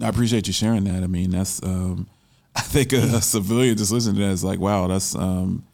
I 0.00 0.08
appreciate 0.08 0.46
you 0.46 0.52
sharing 0.52 0.84
that. 0.84 1.02
I 1.02 1.06
mean, 1.08 1.30
that's 1.30 1.60
um, 1.62 2.08
I 2.56 2.62
think 2.62 2.92
a, 2.92 3.16
a 3.16 3.22
civilian 3.22 3.76
just 3.76 3.92
listening 3.92 4.16
to 4.16 4.22
that 4.22 4.32
is 4.32 4.44
like, 4.44 4.58
wow, 4.58 4.86
that's 4.86 5.14
um, 5.14 5.64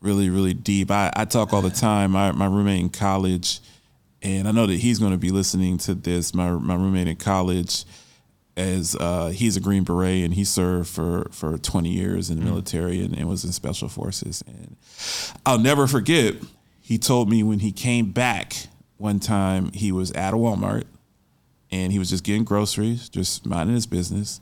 really 0.00 0.30
really 0.30 0.54
deep. 0.54 0.90
I, 0.90 1.10
I 1.14 1.24
talk 1.24 1.52
all 1.52 1.62
the 1.62 1.70
time. 1.70 2.12
My 2.12 2.32
my 2.32 2.46
roommate 2.46 2.80
in 2.80 2.88
college, 2.88 3.60
and 4.22 4.48
I 4.48 4.52
know 4.52 4.66
that 4.66 4.78
he's 4.78 4.98
going 4.98 5.12
to 5.12 5.18
be 5.18 5.30
listening 5.30 5.78
to 5.78 5.94
this. 5.94 6.34
My 6.34 6.50
my 6.52 6.74
roommate 6.74 7.08
in 7.08 7.16
college, 7.16 7.84
as 8.56 8.96
uh, 8.96 9.28
he's 9.28 9.56
a 9.56 9.60
Green 9.60 9.84
Beret 9.84 10.24
and 10.24 10.34
he 10.34 10.44
served 10.44 10.88
for 10.88 11.28
for 11.30 11.58
20 11.58 11.88
years 11.88 12.30
in 12.30 12.38
the 12.38 12.44
military 12.44 13.02
and, 13.02 13.16
and 13.16 13.28
was 13.28 13.44
in 13.44 13.52
special 13.52 13.88
forces. 13.88 14.42
And 14.46 14.76
I'll 15.46 15.58
never 15.58 15.86
forget. 15.86 16.34
He 16.80 16.98
told 16.98 17.30
me 17.30 17.42
when 17.42 17.60
he 17.60 17.72
came 17.72 18.10
back 18.10 18.54
one 18.98 19.20
time, 19.20 19.72
he 19.72 19.92
was 19.92 20.12
at 20.12 20.34
a 20.34 20.36
Walmart 20.36 20.84
and 21.70 21.92
he 21.92 21.98
was 21.98 22.10
just 22.10 22.24
getting 22.24 22.44
groceries, 22.44 23.08
just 23.08 23.46
minding 23.46 23.74
his 23.74 23.86
business. 23.86 24.40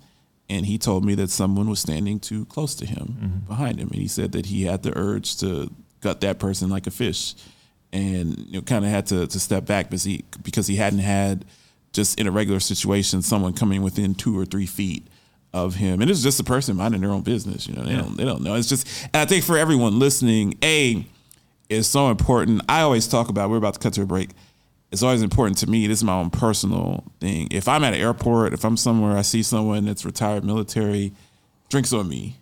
And 0.51 0.67
he 0.67 0.79
told 0.79 1.05
me 1.05 1.15
that 1.15 1.31
someone 1.31 1.71
was 1.71 1.79
standing 1.79 2.19
too 2.19 2.45
close 2.47 2.75
to 2.75 2.85
him 2.85 3.17
mm-hmm. 3.21 3.39
behind 3.47 3.79
him. 3.79 3.89
And 3.93 4.03
he 4.03 4.09
said 4.09 4.33
that 4.33 4.47
he 4.47 4.65
had 4.65 4.83
the 4.83 4.93
urge 4.99 5.37
to 5.39 5.71
gut 6.01 6.21
that 6.23 6.41
person 6.41 6.69
like 6.69 6.89
a 6.89 6.91
fish 6.91 7.35
and 7.93 8.37
you 8.49 8.55
know, 8.55 8.63
kind 8.63 8.85
of 8.85 8.91
had 8.91 9.07
to, 9.07 9.29
to 9.29 9.41
step 9.41 9.65
back 9.65 9.87
because 9.87 10.03
he, 10.03 10.25
because 10.43 10.67
he 10.67 10.75
hadn't 10.77 10.99
had 10.99 11.45
just 11.93 12.19
in 12.19 12.27
a 12.27 12.33
regular 12.33 12.59
situation 12.59 13.23
someone 13.23 13.53
coming 13.53 13.83
within 13.83 14.15
two 14.15 14.37
or 14.37 14.45
three 14.45 14.67
feet 14.67 15.07
of 15.53 15.77
him. 15.77 16.01
And 16.01 16.11
it's 16.11 16.23
just 16.23 16.41
a 16.41 16.45
person 16.45 16.77
minding 16.77 17.01
their 17.01 17.11
own 17.11 17.23
business. 17.23 17.69
You 17.69 17.75
know, 17.75 17.83
they, 17.85 17.97
don't, 17.97 18.17
they 18.17 18.25
don't 18.25 18.43
know. 18.43 18.57
It's 18.57 18.69
just, 18.69 18.87
and 19.15 19.17
I 19.17 19.27
think 19.27 19.45
for 19.45 19.57
everyone 19.57 20.01
listening, 20.01 20.59
A, 20.65 21.07
is 21.69 21.87
so 21.87 22.11
important. 22.11 22.63
I 22.69 22.81
always 22.81 23.07
talk 23.07 23.29
about, 23.29 23.51
we're 23.51 23.57
about 23.57 23.75
to 23.75 23.81
cut 23.81 23.93
to 23.95 24.03
a 24.03 24.07
break 24.07 24.31
it's 24.93 25.03
always 25.03 25.23
important 25.23 25.59
to 25.59 25.69
me. 25.69 25.87
This 25.87 25.99
is 25.99 26.05
my 26.05 26.15
own 26.15 26.31
personal 26.31 27.05
thing. 27.21 27.49
If 27.51 27.69
I'm 27.69 27.85
at 27.85 27.95
an 27.95 28.01
airport, 28.01 28.53
if 28.53 28.65
I'm 28.65 28.77
somewhere, 28.77 29.17
I 29.17 29.23
see 29.23 29.43
someone 29.43 29.85
that's 29.85 30.05
retired 30.05 30.45
military, 30.45 31.13
drinks 31.69 31.93
on 31.93 32.09
me, 32.09 32.39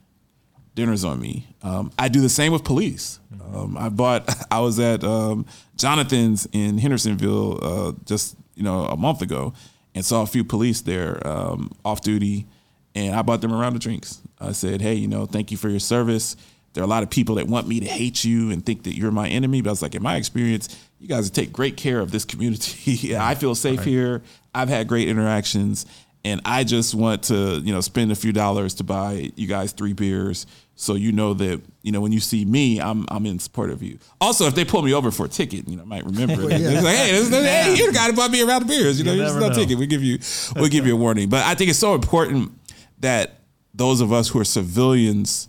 dinner's 0.74 1.04
on 1.04 1.20
me. 1.20 1.46
Um, 1.62 1.92
I 1.98 2.08
do 2.08 2.20
the 2.20 2.28
same 2.28 2.52
with 2.52 2.64
police. 2.64 3.20
Um, 3.54 3.76
I 3.76 3.88
bought. 3.88 4.28
I 4.50 4.60
was 4.60 4.78
at 4.80 5.04
um, 5.04 5.44
Jonathan's 5.76 6.48
in 6.52 6.78
Hendersonville 6.78 7.58
uh, 7.62 7.92
just 8.04 8.36
you 8.54 8.62
know 8.62 8.84
a 8.86 8.96
month 8.96 9.20
ago, 9.20 9.52
and 9.94 10.04
saw 10.04 10.22
a 10.22 10.26
few 10.26 10.44
police 10.44 10.80
there 10.80 11.24
um, 11.26 11.70
off 11.84 12.00
duty, 12.00 12.46
and 12.94 13.14
I 13.14 13.22
bought 13.22 13.42
them 13.42 13.52
a 13.52 13.56
round 13.56 13.74
of 13.74 13.82
drinks. 13.82 14.20
I 14.40 14.52
said, 14.52 14.80
hey, 14.80 14.94
you 14.94 15.08
know, 15.08 15.26
thank 15.26 15.50
you 15.50 15.56
for 15.56 15.68
your 15.68 15.80
service. 15.80 16.36
There 16.72 16.82
are 16.82 16.86
a 16.86 16.88
lot 16.88 17.02
of 17.02 17.10
people 17.10 17.34
that 17.36 17.46
want 17.48 17.66
me 17.66 17.80
to 17.80 17.86
hate 17.86 18.24
you 18.24 18.50
and 18.50 18.64
think 18.64 18.84
that 18.84 18.96
you're 18.96 19.10
my 19.10 19.28
enemy. 19.28 19.62
But 19.62 19.70
I 19.70 19.72
was 19.72 19.82
like, 19.82 19.94
in 19.94 20.02
my 20.02 20.16
experience, 20.16 20.68
you 21.00 21.08
guys 21.08 21.30
take 21.30 21.52
great 21.52 21.76
care 21.76 22.00
of 22.00 22.10
this 22.10 22.24
community. 22.24 23.16
I 23.16 23.34
feel 23.34 23.54
safe 23.54 23.84
here. 23.84 24.22
I've 24.54 24.68
had 24.68 24.88
great 24.88 25.08
interactions, 25.08 25.86
and 26.24 26.40
I 26.44 26.64
just 26.64 26.94
want 26.94 27.24
to, 27.24 27.58
you 27.58 27.72
know, 27.72 27.80
spend 27.80 28.10
a 28.12 28.16
few 28.16 28.32
dollars 28.32 28.74
to 28.74 28.84
buy 28.84 29.30
you 29.36 29.46
guys 29.46 29.72
three 29.72 29.92
beers, 29.92 30.46
so 30.74 30.94
you 30.94 31.12
know 31.12 31.34
that, 31.34 31.60
you 31.82 31.92
know, 31.92 32.00
when 32.00 32.12
you 32.12 32.20
see 32.20 32.44
me, 32.44 32.80
I'm 32.80 33.04
I'm 33.08 33.26
in 33.26 33.38
support 33.38 33.70
of 33.70 33.82
you. 33.82 33.98
Also, 34.20 34.46
if 34.46 34.54
they 34.54 34.64
pull 34.64 34.82
me 34.82 34.92
over 34.94 35.10
for 35.10 35.26
a 35.26 35.28
ticket, 35.28 35.68
you 35.68 35.76
know, 35.76 35.82
I 35.82 35.86
might 35.86 36.04
remember 36.04 36.36
that. 36.48 36.60
yeah. 36.60 36.70
It's 36.70 36.82
like, 36.84 36.96
hey, 36.96 37.10
this 37.12 37.22
is 37.22 37.30
the, 37.30 37.42
hey, 37.42 37.74
you're 37.76 37.88
the 37.88 37.92
guy 37.92 38.08
that 38.08 38.16
bought 38.16 38.30
me 38.30 38.40
a 38.42 38.46
round 38.46 38.62
of 38.62 38.68
beers. 38.68 38.98
You 38.98 39.04
know, 39.04 39.12
You 39.12 39.20
there's 39.20 39.34
no 39.36 39.48
know. 39.48 39.54
ticket. 39.54 39.78
We 39.78 39.86
give 39.86 40.02
you, 40.02 40.18
we'll 40.56 40.68
give 40.68 40.86
you 40.86 40.94
a 40.94 40.96
warning. 40.96 41.28
But 41.28 41.44
I 41.46 41.54
think 41.54 41.70
it's 41.70 41.78
so 41.78 41.94
important 41.94 42.52
that 43.00 43.40
those 43.74 44.00
of 44.00 44.12
us 44.12 44.28
who 44.28 44.38
are 44.40 44.44
civilians 44.44 45.48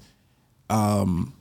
um, 0.70 1.34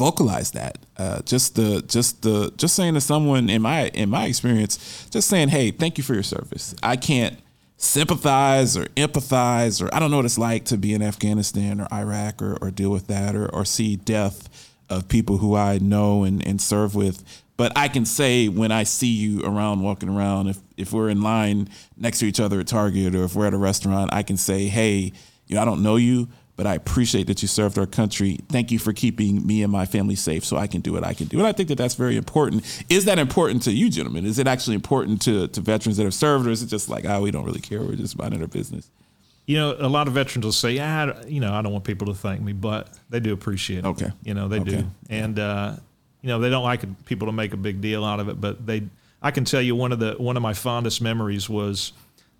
vocalize 0.00 0.52
that. 0.52 0.78
Uh, 0.96 1.20
just 1.22 1.56
the 1.56 1.82
just 1.82 2.22
the 2.22 2.50
just 2.56 2.74
saying 2.74 2.94
to 2.94 3.02
someone 3.02 3.50
in 3.50 3.60
my 3.60 3.88
in 3.88 4.08
my 4.08 4.24
experience, 4.24 5.06
just 5.10 5.28
saying, 5.28 5.50
"Hey, 5.50 5.70
thank 5.70 5.98
you 5.98 6.04
for 6.04 6.14
your 6.14 6.22
service." 6.22 6.74
I 6.82 6.96
can't 6.96 7.38
sympathize 7.76 8.76
or 8.76 8.84
empathize 8.96 9.82
or 9.82 9.94
I 9.94 9.98
don't 9.98 10.10
know 10.10 10.18
what 10.18 10.26
it's 10.26 10.38
like 10.38 10.66
to 10.66 10.76
be 10.76 10.92
in 10.92 11.02
Afghanistan 11.02 11.80
or 11.80 11.88
Iraq 11.90 12.42
or, 12.42 12.58
or 12.60 12.70
deal 12.70 12.90
with 12.90 13.06
that 13.06 13.34
or, 13.34 13.48
or 13.48 13.64
see 13.64 13.96
death 13.96 14.48
of 14.90 15.08
people 15.08 15.38
who 15.38 15.54
I 15.56 15.78
know 15.78 16.24
and, 16.24 16.46
and 16.46 16.60
serve 16.60 16.94
with. 16.94 17.24
But 17.56 17.72
I 17.76 17.88
can 17.88 18.04
say 18.04 18.48
when 18.48 18.70
I 18.72 18.84
see 18.84 19.12
you 19.12 19.42
around 19.44 19.80
walking 19.82 20.08
around, 20.08 20.48
if 20.48 20.58
if 20.78 20.92
we're 20.94 21.10
in 21.10 21.20
line 21.20 21.68
next 21.96 22.20
to 22.20 22.26
each 22.26 22.40
other 22.40 22.60
at 22.60 22.66
Target 22.66 23.14
or 23.14 23.24
if 23.24 23.34
we're 23.34 23.46
at 23.46 23.54
a 23.54 23.58
restaurant, 23.58 24.14
I 24.14 24.22
can 24.22 24.38
say, 24.38 24.68
"Hey, 24.68 25.12
you 25.46 25.56
know, 25.56 25.62
I 25.62 25.66
don't 25.66 25.82
know 25.82 25.96
you, 25.96 26.28
but 26.56 26.66
I 26.66 26.74
appreciate 26.74 27.26
that 27.28 27.40
you 27.42 27.48
served 27.48 27.78
our 27.78 27.86
country. 27.86 28.38
Thank 28.48 28.70
you 28.70 28.78
for 28.78 28.92
keeping 28.92 29.46
me 29.46 29.62
and 29.62 29.72
my 29.72 29.86
family 29.86 30.14
safe 30.14 30.44
so 30.44 30.56
I 30.56 30.66
can 30.66 30.80
do 30.82 30.92
what 30.92 31.04
I 31.04 31.14
can 31.14 31.26
do. 31.26 31.38
And 31.38 31.46
I 31.46 31.52
think 31.52 31.68
that 31.70 31.76
that's 31.78 31.94
very 31.94 32.16
important. 32.16 32.64
Is 32.90 33.04
that 33.06 33.18
important 33.18 33.62
to 33.64 33.72
you, 33.72 33.88
gentlemen? 33.88 34.26
Is 34.26 34.38
it 34.38 34.46
actually 34.46 34.74
important 34.76 35.22
to, 35.22 35.48
to 35.48 35.60
veterans 35.60 35.96
that 35.96 36.04
have 36.04 36.14
served, 36.14 36.46
or 36.46 36.50
is 36.50 36.62
it 36.62 36.66
just 36.66 36.88
like, 36.88 37.04
oh, 37.06 37.22
we 37.22 37.30
don't 37.30 37.44
really 37.44 37.60
care? 37.60 37.80
We're 37.80 37.94
just 37.96 38.18
minding 38.18 38.42
our 38.42 38.48
business? 38.48 38.90
You 39.46 39.56
know, 39.56 39.74
a 39.78 39.88
lot 39.88 40.06
of 40.06 40.14
veterans 40.14 40.44
will 40.44 40.52
say, 40.52 40.72
"Yeah, 40.72 41.12
I- 41.16 41.26
you 41.26 41.40
know, 41.40 41.52
I 41.52 41.60
don't 41.62 41.72
want 41.72 41.84
people 41.84 42.06
to 42.08 42.14
thank 42.14 42.40
me," 42.40 42.52
but 42.52 42.96
they 43.08 43.18
do 43.18 43.32
appreciate 43.32 43.78
it. 43.78 43.84
Okay. 43.86 44.10
you 44.22 44.32
know, 44.34 44.46
they 44.46 44.60
Okay. 44.60 44.82
do, 44.82 44.90
and 45.08 45.38
uh, 45.40 45.74
you 46.22 46.28
know, 46.28 46.38
they 46.38 46.50
don't 46.50 46.62
like 46.62 47.04
people 47.06 47.26
to 47.26 47.32
make 47.32 47.52
a 47.52 47.56
big 47.56 47.80
deal 47.80 48.04
out 48.04 48.20
of 48.20 48.28
it. 48.28 48.40
But 48.40 48.64
they, 48.64 48.82
I 49.20 49.32
can 49.32 49.44
tell 49.44 49.60
you, 49.62 49.74
one 49.74 49.90
of 49.90 49.98
the 49.98 50.12
one 50.18 50.36
of 50.36 50.42
my 50.42 50.52
fondest 50.54 51.00
memories 51.02 51.48
was 51.48 51.92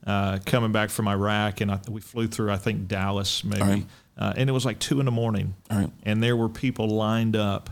uh, 0.07 0.39
coming 0.45 0.73
back 0.73 0.91
from 0.91 1.09
Iraq, 1.09 1.61
and 1.61 1.71
I, 1.71 1.81
we 1.89 2.01
flew 2.01 2.27
through 2.27 2.51
I 2.51 2.57
think 2.57 2.89
Dallas 2.89 3.45
maybe, 3.45 3.63
right. 3.63 3.87
uh, 4.17 4.33
and 4.37 4.49
it 4.49 4.53
was 4.53 4.65
like 4.65 4.79
two 4.79 5.01
in 5.01 5.07
the 5.07 5.13
morning, 5.13 5.55
right. 5.71 5.91
and 6.05 6.23
there 6.23 6.37
were 6.37 6.49
people 6.49 6.89
lined 6.89 7.37
up 7.37 7.71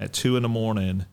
at 0.00 0.12
two 0.12 0.36
in 0.36 0.42
the 0.42 0.48
morning, 0.48 1.04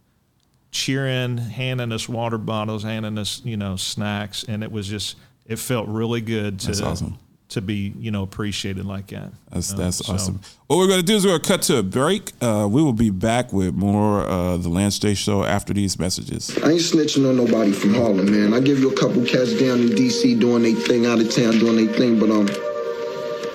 cheering, 0.72 1.38
handing 1.38 1.91
us 1.91 2.08
water 2.08 2.38
bottles, 2.38 2.84
handing 2.84 3.17
us 3.17 3.41
you 3.43 3.58
know 3.58 3.75
snacks, 3.75 4.43
and 4.46 4.63
it 4.63 4.72
was 4.72 4.88
just 4.88 5.17
it 5.46 5.60
felt 5.60 5.88
really 5.88 6.22
good 6.22 6.60
to 6.62 6.67
That's 6.67 6.82
awesome. 6.82 7.17
To 7.53 7.62
be 7.62 7.93
you 8.00 8.10
know 8.10 8.24
appreciated 8.24 8.86
like 8.86 9.07
that. 9.07 9.31
That's 9.51 9.72
you 9.72 9.77
know, 9.77 9.83
that's 9.83 9.98
so- 9.98 10.13
awesome. 10.13 10.41
What 10.65 10.77
we're 10.77 10.88
gonna 10.88 11.03
do 11.03 11.15
is 11.15 11.24
we're 11.24 11.38
gonna 11.38 11.43
cut 11.43 11.62
to 11.63 11.77
a 11.77 11.83
break. 11.83 12.31
Uh, 12.41 12.67
we 12.69 12.81
will 12.81 12.93
be 12.93 13.12
back 13.12 13.53
with 13.53 13.75
more 13.75 14.22
uh, 14.22 14.57
the 14.57 14.69
Lance 14.69 14.98
Jay 14.98 15.13
Show 15.13 15.43
after 15.43 15.72
these 15.72 16.00
messages. 16.00 16.50
I 16.63 16.72
ain't 16.72 16.81
snitching 16.81 17.29
on 17.29 17.38
nobody 17.38 17.72
from 17.72 17.93
Harlem, 17.93 18.31
man. 18.31 18.55
I 18.55 18.60
give 18.60 18.79
you 18.79 18.89
a 18.91 18.95
couple 18.95 19.24
cats 19.24 19.53
down 19.53 19.81
in 19.81 19.89
DC 19.89 20.39
doing 20.39 20.63
their 20.63 20.74
thing, 20.74 21.05
out 21.05 21.19
of 21.19 21.29
town 21.31 21.60
doing 21.60 21.86
their 21.86 21.95
thing, 21.95 22.19
but 22.19 22.31
um, 22.31 22.48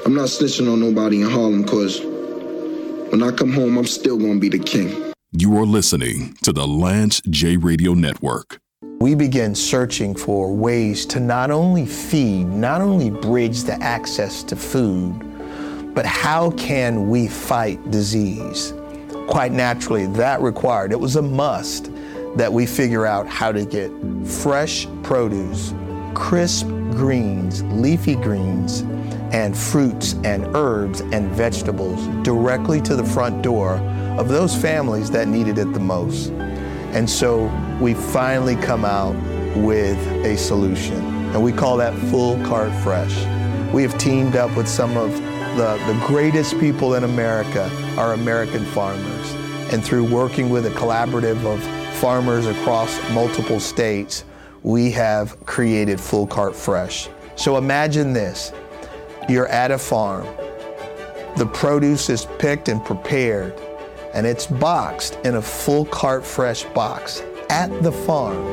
I'm 0.07 0.15
not 0.15 0.29
snitching 0.29 0.73
on 0.73 0.79
nobody 0.79 1.23
in 1.23 1.29
Harlem, 1.29 1.65
cause 1.65 2.01
when 3.11 3.23
I 3.23 3.33
come 3.33 3.53
home, 3.53 3.77
I'm 3.79 3.87
still 3.87 4.17
gonna 4.17 4.39
be 4.39 4.49
the 4.49 4.61
king. 4.61 5.13
You 5.33 5.57
are 5.59 5.67
listening 5.67 6.35
to 6.45 6.53
the 6.53 6.67
Lance 6.69 7.21
Jay 7.29 7.57
Radio 7.57 7.95
Network. 7.95 8.61
We 9.09 9.15
began 9.15 9.55
searching 9.55 10.15
for 10.15 10.53
ways 10.53 11.07
to 11.07 11.19
not 11.19 11.51
only 11.51 11.87
feed, 11.87 12.45
not 12.45 12.83
only 12.83 13.09
bridge 13.09 13.63
the 13.63 13.73
access 13.83 14.43
to 14.43 14.55
food, 14.55 15.15
but 15.95 16.05
how 16.05 16.51
can 16.51 17.09
we 17.09 17.27
fight 17.27 17.91
disease? 17.91 18.75
Quite 19.27 19.53
naturally, 19.53 20.05
that 20.09 20.43
required, 20.43 20.93
it 20.93 21.01
was 21.01 21.17
a 21.17 21.23
must 21.23 21.91
that 22.37 22.53
we 22.53 22.67
figure 22.67 23.07
out 23.07 23.27
how 23.27 23.51
to 23.51 23.65
get 23.65 23.91
fresh 24.27 24.87
produce, 25.03 25.73
crisp 26.13 26.67
greens, 26.91 27.63
leafy 27.63 28.15
greens, 28.15 28.83
and 29.33 29.57
fruits 29.57 30.17
and 30.25 30.45
herbs 30.55 31.01
and 31.01 31.31
vegetables 31.31 32.07
directly 32.23 32.79
to 32.83 32.95
the 32.95 33.05
front 33.05 33.41
door 33.41 33.77
of 34.19 34.29
those 34.29 34.55
families 34.55 35.11
that 35.11 35.29
needed 35.29 35.57
it 35.57 35.73
the 35.73 35.81
most. 35.81 36.29
And 36.93 37.09
so 37.09 37.49
we 37.81 37.95
finally 37.95 38.57
come 38.57 38.85
out 38.85 39.15
with 39.57 39.99
a 40.25 40.37
solution, 40.37 40.97
and 41.33 41.43
we 41.43 41.53
call 41.53 41.77
that 41.77 41.95
Full 42.11 42.43
Cart 42.45 42.73
Fresh. 42.83 43.15
We 43.73 43.83
have 43.83 43.97
teamed 43.99 44.35
up 44.35 44.55
with 44.57 44.67
some 44.69 44.97
of 44.97 45.13
the, 45.57 45.81
the 45.87 46.05
greatest 46.07 46.59
people 46.59 46.95
in 46.95 47.05
America, 47.05 47.71
our 47.97 48.15
American 48.15 48.65
farmers. 48.65 49.33
And 49.73 49.85
through 49.85 50.13
working 50.13 50.51
with 50.51 50.67
a 50.67 50.71
collaborative 50.71 51.45
of 51.45 51.63
farmers 51.99 52.47
across 52.47 52.99
multiple 53.13 53.61
states, 53.61 54.25
we 54.65 54.91
have 54.93 55.39
created 55.47 56.01
Full 56.01 56.27
Cart 56.27 56.57
Fresh. 56.57 57.09
So 57.37 57.59
imagine 57.59 58.13
this 58.13 58.53
you're 59.29 59.49
at 59.49 59.71
a 59.71 59.79
farm, 59.79 60.27
the 61.37 61.47
produce 61.47 62.11
is 62.11 62.27
picked 62.41 62.69
and 62.69 62.85
prepared, 62.85 63.55
and 64.15 64.27
it's 64.27 64.47
boxed 64.47 65.17
in 65.25 65.37
a 65.37 65.43
full 65.43 65.85
cart 65.85 66.25
fresh 66.25 66.65
box 66.65 67.23
at 67.49 67.83
the 67.83 67.93
farm. 67.93 68.47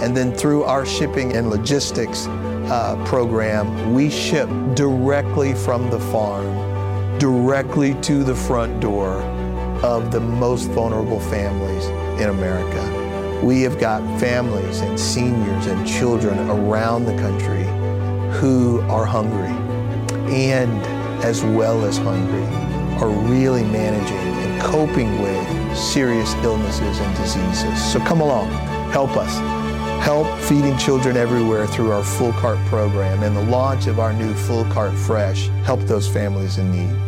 And 0.00 0.16
then 0.16 0.32
through 0.34 0.64
our 0.64 0.84
shipping 0.84 1.34
and 1.36 1.50
logistics 1.50 2.26
uh, 2.26 3.02
program, 3.06 3.94
we 3.94 4.10
ship 4.10 4.48
directly 4.74 5.54
from 5.54 5.90
the 5.90 6.00
farm, 6.00 7.18
directly 7.18 7.94
to 8.02 8.24
the 8.24 8.34
front 8.34 8.80
door 8.80 9.22
of 9.82 10.10
the 10.10 10.20
most 10.20 10.68
vulnerable 10.70 11.20
families 11.20 11.86
in 12.20 12.28
America. 12.28 13.40
We 13.42 13.62
have 13.62 13.78
got 13.78 14.02
families 14.18 14.80
and 14.80 14.98
seniors 14.98 15.66
and 15.66 15.86
children 15.86 16.38
around 16.50 17.04
the 17.04 17.16
country 17.18 17.64
who 18.38 18.80
are 18.82 19.04
hungry 19.04 19.54
and 20.32 20.82
as 21.24 21.42
well 21.42 21.84
as 21.84 21.96
hungry 21.96 22.44
are 23.02 23.08
really 23.08 23.62
managing 23.64 24.16
and 24.16 24.62
coping 24.62 25.20
with 25.20 25.76
serious 25.76 26.34
illnesses 26.36 26.98
and 26.98 27.16
diseases. 27.16 27.92
So 27.92 27.98
come 28.00 28.20
along, 28.20 28.50
help 28.90 29.16
us. 29.16 29.34
Help 30.02 30.26
feeding 30.40 30.76
children 30.78 31.16
everywhere 31.16 31.66
through 31.66 31.90
our 31.90 32.04
Full 32.04 32.32
Cart 32.34 32.58
program 32.66 33.22
and 33.22 33.36
the 33.36 33.42
launch 33.44 33.86
of 33.86 33.98
our 33.98 34.12
new 34.12 34.32
Full 34.34 34.64
Cart 34.66 34.94
Fresh. 34.94 35.48
Help 35.64 35.80
those 35.80 36.06
families 36.06 36.58
in 36.58 36.70
need. 36.70 37.06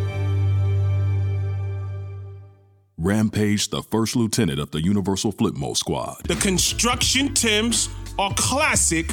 Rampage, 2.96 3.68
the 3.70 3.82
first 3.82 4.16
lieutenant 4.16 4.58
of 4.58 4.72
the 4.72 4.82
Universal 4.82 5.32
Flipmode 5.34 5.76
Squad. 5.76 6.24
The 6.24 6.34
construction 6.34 7.32
Tims 7.32 7.88
are 8.18 8.32
classic 8.36 9.08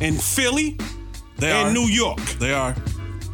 in 0.00 0.14
Philly 0.14 0.76
They 1.38 1.52
and 1.52 1.68
are. 1.68 1.72
New 1.72 1.86
York, 1.86 2.18
They 2.40 2.52
are. 2.52 2.74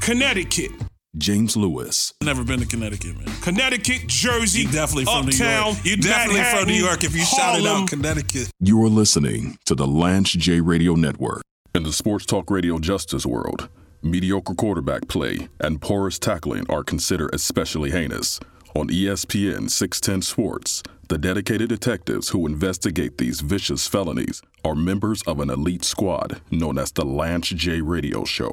Connecticut, 0.02 0.70
James 1.18 1.56
Lewis, 1.56 2.12
Never 2.22 2.44
been 2.44 2.60
to 2.60 2.66
Connecticut, 2.66 3.16
man. 3.16 3.34
Connecticut, 3.40 4.06
Jersey, 4.06 4.62
You 4.62 4.70
definitely 4.70 5.04
from 5.06 5.26
Uptown, 5.28 5.72
New 5.72 5.72
York. 5.72 5.84
You 5.84 5.96
definitely 5.96 6.42
from 6.44 6.68
New 6.68 6.74
York 6.74 7.04
if 7.04 7.14
you 7.14 7.24
shouted 7.24 7.64
Harlem. 7.64 7.82
out 7.84 7.88
Connecticut. 7.88 8.50
you 8.60 8.82
are 8.84 8.88
listening 8.88 9.58
to 9.64 9.74
the 9.74 9.86
Lance 9.86 10.32
Jay 10.32 10.60
Radio 10.60 10.94
Network. 10.94 11.42
In 11.74 11.84
the 11.84 11.92
sports 11.92 12.26
talk 12.26 12.50
radio 12.50 12.78
justice 12.78 13.24
world, 13.24 13.68
mediocre 14.02 14.54
quarterback 14.54 15.08
play 15.08 15.48
and 15.60 15.80
porous 15.80 16.18
tackling 16.18 16.66
are 16.70 16.84
considered 16.84 17.30
especially 17.34 17.90
heinous. 17.90 18.38
On 18.74 18.88
ESPN 18.88 19.70
610 19.70 20.20
Sports, 20.20 20.82
the 21.08 21.16
dedicated 21.16 21.70
detectives 21.70 22.28
who 22.28 22.46
investigate 22.46 23.16
these 23.16 23.40
vicious 23.40 23.86
felonies 23.88 24.42
are 24.64 24.74
members 24.74 25.22
of 25.22 25.40
an 25.40 25.48
elite 25.48 25.84
squad 25.84 26.42
known 26.50 26.76
as 26.78 26.92
the 26.92 27.04
Lance 27.06 27.48
Jay 27.48 27.80
Radio 27.80 28.24
Show. 28.24 28.52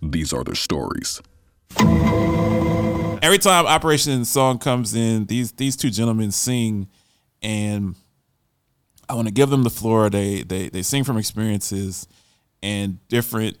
These 0.00 0.32
are 0.32 0.44
their 0.44 0.54
stories. 0.54 1.20
Every 1.78 3.38
time 3.38 3.66
Operation 3.66 4.24
Song 4.24 4.58
comes 4.58 4.94
in, 4.94 5.26
these 5.26 5.52
these 5.52 5.76
two 5.76 5.90
gentlemen 5.90 6.30
sing, 6.30 6.88
and 7.42 7.94
I 9.08 9.14
want 9.14 9.28
to 9.28 9.34
give 9.34 9.50
them 9.50 9.62
the 9.62 9.70
floor. 9.70 10.10
They 10.10 10.42
they 10.42 10.68
they 10.68 10.82
sing 10.82 11.04
from 11.04 11.16
experiences 11.16 12.06
and 12.62 13.06
different. 13.08 13.58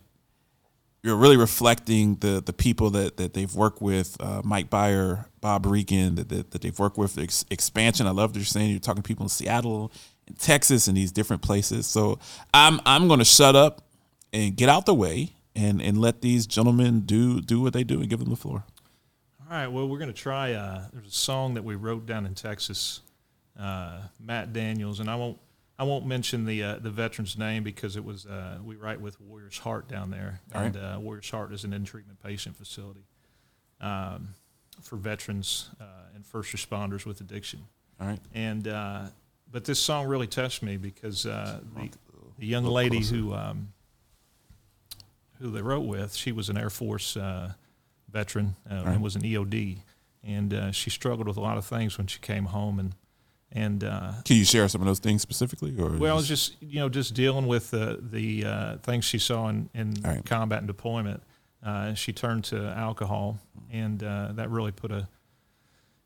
You're 1.02 1.16
really 1.16 1.36
reflecting 1.36 2.16
the 2.16 2.42
the 2.44 2.52
people 2.52 2.90
that 2.90 3.16
that 3.16 3.34
they've 3.34 3.54
worked 3.54 3.80
with, 3.80 4.16
uh, 4.20 4.42
Mike 4.44 4.70
Byer, 4.70 5.26
Bob 5.40 5.66
Regan, 5.66 6.14
that, 6.16 6.28
that, 6.30 6.50
that 6.50 6.62
they've 6.62 6.78
worked 6.78 6.98
with. 6.98 7.18
Ex- 7.18 7.44
expansion. 7.50 8.06
I 8.06 8.10
love 8.10 8.32
that 8.32 8.38
you're 8.38 8.46
saying 8.46 8.70
you're 8.70 8.80
talking 8.80 9.02
to 9.02 9.06
people 9.06 9.24
in 9.24 9.28
Seattle, 9.28 9.92
in 10.26 10.34
Texas, 10.34 10.88
and 10.88 10.96
these 10.96 11.12
different 11.12 11.42
places. 11.42 11.86
So 11.86 12.18
I'm 12.52 12.80
I'm 12.86 13.06
going 13.06 13.18
to 13.18 13.24
shut 13.24 13.56
up 13.56 13.86
and 14.32 14.56
get 14.56 14.68
out 14.68 14.86
the 14.86 14.94
way 14.94 15.34
and 15.56 15.80
and 15.80 15.98
let 15.98 16.20
these 16.20 16.46
gentlemen 16.46 17.00
do 17.00 17.40
do 17.40 17.60
what 17.60 17.72
they 17.72 17.84
do 17.84 18.00
and 18.00 18.08
give 18.08 18.20
them 18.20 18.30
the 18.30 18.36
floor. 18.36 18.64
All 19.40 19.56
right. 19.56 19.68
Well, 19.68 19.86
we're 19.88 19.98
going 19.98 20.12
to 20.12 20.14
try. 20.14 20.52
Uh, 20.52 20.86
there's 20.92 21.06
a 21.06 21.10
song 21.10 21.54
that 21.54 21.64
we 21.64 21.74
wrote 21.74 22.06
down 22.06 22.24
in 22.26 22.34
Texas, 22.34 23.02
uh, 23.60 24.00
Matt 24.18 24.52
Daniels, 24.52 25.00
and 25.00 25.10
I 25.10 25.16
won't. 25.16 25.38
I 25.76 25.82
won't 25.82 26.06
mention 26.06 26.44
the 26.44 26.62
uh, 26.62 26.76
the 26.76 26.90
veteran's 26.90 27.36
name 27.36 27.62
because 27.64 27.96
it 27.96 28.04
was 28.04 28.26
uh, 28.26 28.58
we 28.64 28.76
write 28.76 29.00
with 29.00 29.20
Warriors 29.20 29.58
Heart 29.58 29.88
down 29.88 30.10
there, 30.10 30.40
All 30.54 30.60
right. 30.60 30.66
and 30.68 30.76
uh, 30.76 30.98
Warriors 31.00 31.28
Heart 31.30 31.52
is 31.52 31.64
an 31.64 31.72
in 31.72 31.84
treatment 31.84 32.22
patient 32.22 32.56
facility 32.56 33.04
um, 33.80 34.28
for 34.82 34.96
veterans 34.96 35.70
uh, 35.80 35.84
and 36.14 36.24
first 36.24 36.54
responders 36.54 37.04
with 37.04 37.20
addiction. 37.20 37.64
All 38.00 38.06
right. 38.06 38.20
And 38.32 38.68
uh, 38.68 39.06
but 39.50 39.64
this 39.64 39.78
song 39.80 40.06
really 40.06 40.26
touched 40.26 40.62
me 40.62 40.76
because 40.76 41.26
uh, 41.26 41.60
the, 41.76 41.90
the 42.38 42.46
young 42.46 42.64
lady 42.64 43.00
who 43.00 43.34
um, 43.34 43.72
who 45.40 45.50
they 45.50 45.62
wrote 45.62 45.86
with, 45.86 46.14
she 46.14 46.32
was 46.32 46.48
an 46.48 46.56
Air 46.56 46.70
Force 46.70 47.16
uh, 47.16 47.52
veteran 48.10 48.56
uh, 48.70 48.74
Right. 48.84 48.94
and 48.94 49.02
was 49.02 49.16
an 49.16 49.22
EOD, 49.22 49.78
and 50.22 50.54
uh, 50.54 50.72
she 50.72 50.90
struggled 50.90 51.26
with 51.28 51.36
a 51.36 51.40
lot 51.40 51.58
of 51.58 51.64
things 51.64 51.98
when 51.98 52.06
she 52.06 52.18
came 52.20 52.46
home 52.46 52.78
and 52.78 52.94
and 53.56 53.84
uh, 53.84 54.14
Can 54.24 54.36
you 54.36 54.44
share 54.44 54.66
some 54.68 54.80
of 54.80 54.86
those 54.88 54.98
things 54.98 55.22
specifically, 55.22 55.76
or 55.78 55.90
well, 55.90 56.18
it's 56.18 56.26
just 56.26 56.56
you 56.60 56.80
know 56.80 56.88
just 56.88 57.14
dealing 57.14 57.46
with 57.46 57.70
the 57.70 57.98
the 58.02 58.44
uh, 58.44 58.76
things 58.78 59.04
she 59.04 59.18
saw 59.18 59.48
in, 59.48 59.70
in 59.72 59.94
right. 60.02 60.24
combat 60.24 60.58
and 60.58 60.66
deployment. 60.66 61.22
Uh, 61.64 61.94
she 61.94 62.12
turned 62.12 62.42
to 62.44 62.66
alcohol, 62.76 63.38
and 63.70 64.02
uh, 64.02 64.32
that 64.32 64.50
really 64.50 64.72
put 64.72 64.90
a 64.90 65.08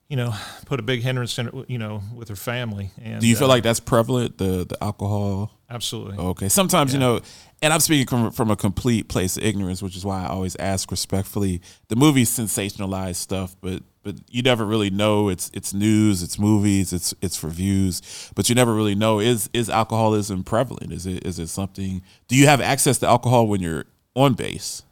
you 0.09 0.17
know 0.17 0.35
put 0.67 0.81
a 0.81 0.83
big 0.83 1.03
hindrance 1.03 1.39
in 1.39 1.65
you 1.69 1.79
know 1.79 2.03
with 2.15 2.29
her 2.29 2.37
family. 2.37 2.91
And 3.03 3.21
do 3.21 3.27
you 3.27 3.37
feel 3.37 3.47
uh, 3.47 3.55
like 3.55 3.63
that's 3.63 3.81
prevalent? 3.81 4.39
The 4.39 4.65
the 4.65 4.83
alcohol. 4.83 5.53
absolutely? 5.69 6.17
Okay. 6.17 6.49
Sometimes 6.49 6.93
you 6.93 6.99
know, 6.99 7.21
and 7.63 7.73
I'm 7.73 7.81
speaking 7.81 8.07
from 8.07 8.31
from 8.33 8.51
a 8.51 8.57
complete 8.57 9.09
place 9.09 9.37
of 9.37 9.45
ignorance, 9.45 9.83
which 9.83 9.97
is 9.97 10.05
why 10.05 10.25
I 10.25 10.29
always 10.29 10.57
ask 10.57 10.91
respectfully. 10.91 11.61
The 11.89 11.97
movies 11.97 12.31
sensationalize 12.31 13.17
stuff, 13.17 13.55
but 13.61 13.83
but 14.03 14.17
you 14.31 14.43
never 14.43 14.65
really 14.65 14.91
know. 14.91 15.29
It's 15.29 15.51
it's 15.53 15.75
news, 15.75 16.23
it's 16.23 16.39
movies, 16.39 16.93
it's 16.95 17.15
it's 17.21 17.37
for 17.37 17.49
views, 17.49 18.31
but 18.35 18.49
you 18.49 18.55
never 18.55 18.75
really 18.75 18.95
know 18.95 19.21
is 19.21 19.51
is 19.53 19.69
alcoholism 19.69 20.43
prevalent? 20.43 20.91
Is 20.91 21.07
it 21.07 21.27
is 21.27 21.39
it 21.39 21.49
something? 21.49 22.03
Do 22.29 22.37
you 22.37 22.47
have 22.47 22.63
access 22.63 22.99
to 22.99 23.07
alcohol 23.07 23.47
when 23.47 23.61
you're 23.61 23.85
on 24.15 24.33
base? 24.33 24.85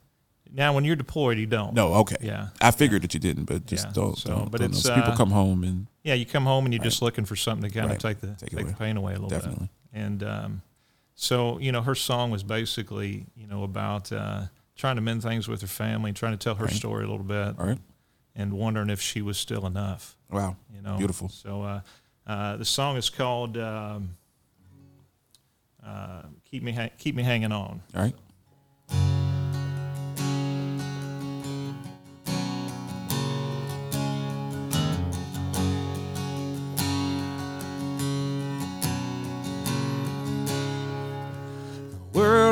Now, 0.53 0.73
when 0.75 0.85
you're 0.85 0.97
deployed, 0.97 1.39
you 1.39 1.47
don't. 1.47 1.75
No. 1.75 1.95
Okay. 1.95 2.17
Yeah. 2.21 2.49
I 2.61 2.71
figured 2.71 3.03
that 3.03 3.13
you 3.15 3.21
didn't, 3.21 3.45
but 3.45 3.67
just 3.67 3.87
Yeah, 3.87 3.93
don't. 3.93 4.17
so- 4.19 4.31
don't 4.31 4.51
but 4.51 4.61
don't 4.61 4.71
it's, 4.71 4.83
So 4.83 4.95
people 4.95 5.13
uh, 5.13 5.17
come 5.17 5.31
home 5.31 5.65
and 5.65 5.87
Yeah, 6.03 6.15
you 6.15 6.25
come 6.27 6.45
home 6.45 6.65
and 6.65 6.73
you're 6.75 6.83
just 6.85 7.03
looking 7.03 7.25
for 7.25 7.37
something 7.37 7.69
to 7.69 7.75
kind 7.75 7.89
Right. 7.89 7.97
of 7.97 8.03
take 8.03 8.21
the 8.21 8.35
Take 8.39 8.57
take, 8.57 8.67
the 8.67 8.73
pain 8.75 8.97
away 8.97 9.13
a 9.13 9.17
little 9.17 9.29
Definitely. 9.29 9.69
bit. 9.93 10.01
And 10.03 10.23
um, 10.23 10.63
so 11.15 11.59
you 11.59 11.73
know, 11.73 11.83
her 11.83 11.95
song 11.95 12.31
was 12.31 12.43
basically 12.43 13.27
you 13.37 13.47
know 13.47 13.63
about 13.65 14.13
uh, 14.13 14.43
trying 14.77 14.97
to 14.97 15.03
mend 15.03 15.23
things 15.23 15.49
with 15.49 15.61
her 15.63 15.67
family, 15.67 16.13
trying 16.13 16.33
to 16.33 16.39
tell 16.39 16.55
her 16.55 16.65
Right. 16.67 16.75
story 16.75 17.05
a 17.05 17.09
little 17.09 17.25
bit, 17.25 17.59
All 17.59 17.67
right. 17.67 17.79
and 18.35 18.53
wondering 18.53 18.91
if 18.91 19.01
she 19.01 19.23
was 19.23 19.39
still 19.39 19.67
enough. 19.67 20.17
Wow. 20.31 20.57
You 20.75 20.83
know, 20.83 20.97
Beautiful. 20.97 21.29
So 21.29 21.63
uh, 21.63 21.81
uh, 22.27 22.57
the 22.57 22.65
song 22.65 22.97
is 22.97 23.09
called 23.11 23.57
um, 23.57 24.17
uh, 25.85 26.23
"Keep 26.45 26.63
Me 26.63 26.73
ha- 26.73 26.91
Keep 26.99 27.15
Me 27.15 27.23
Hanging 27.23 27.53
On." 27.53 27.81
All 27.95 28.03
right. 28.03 28.15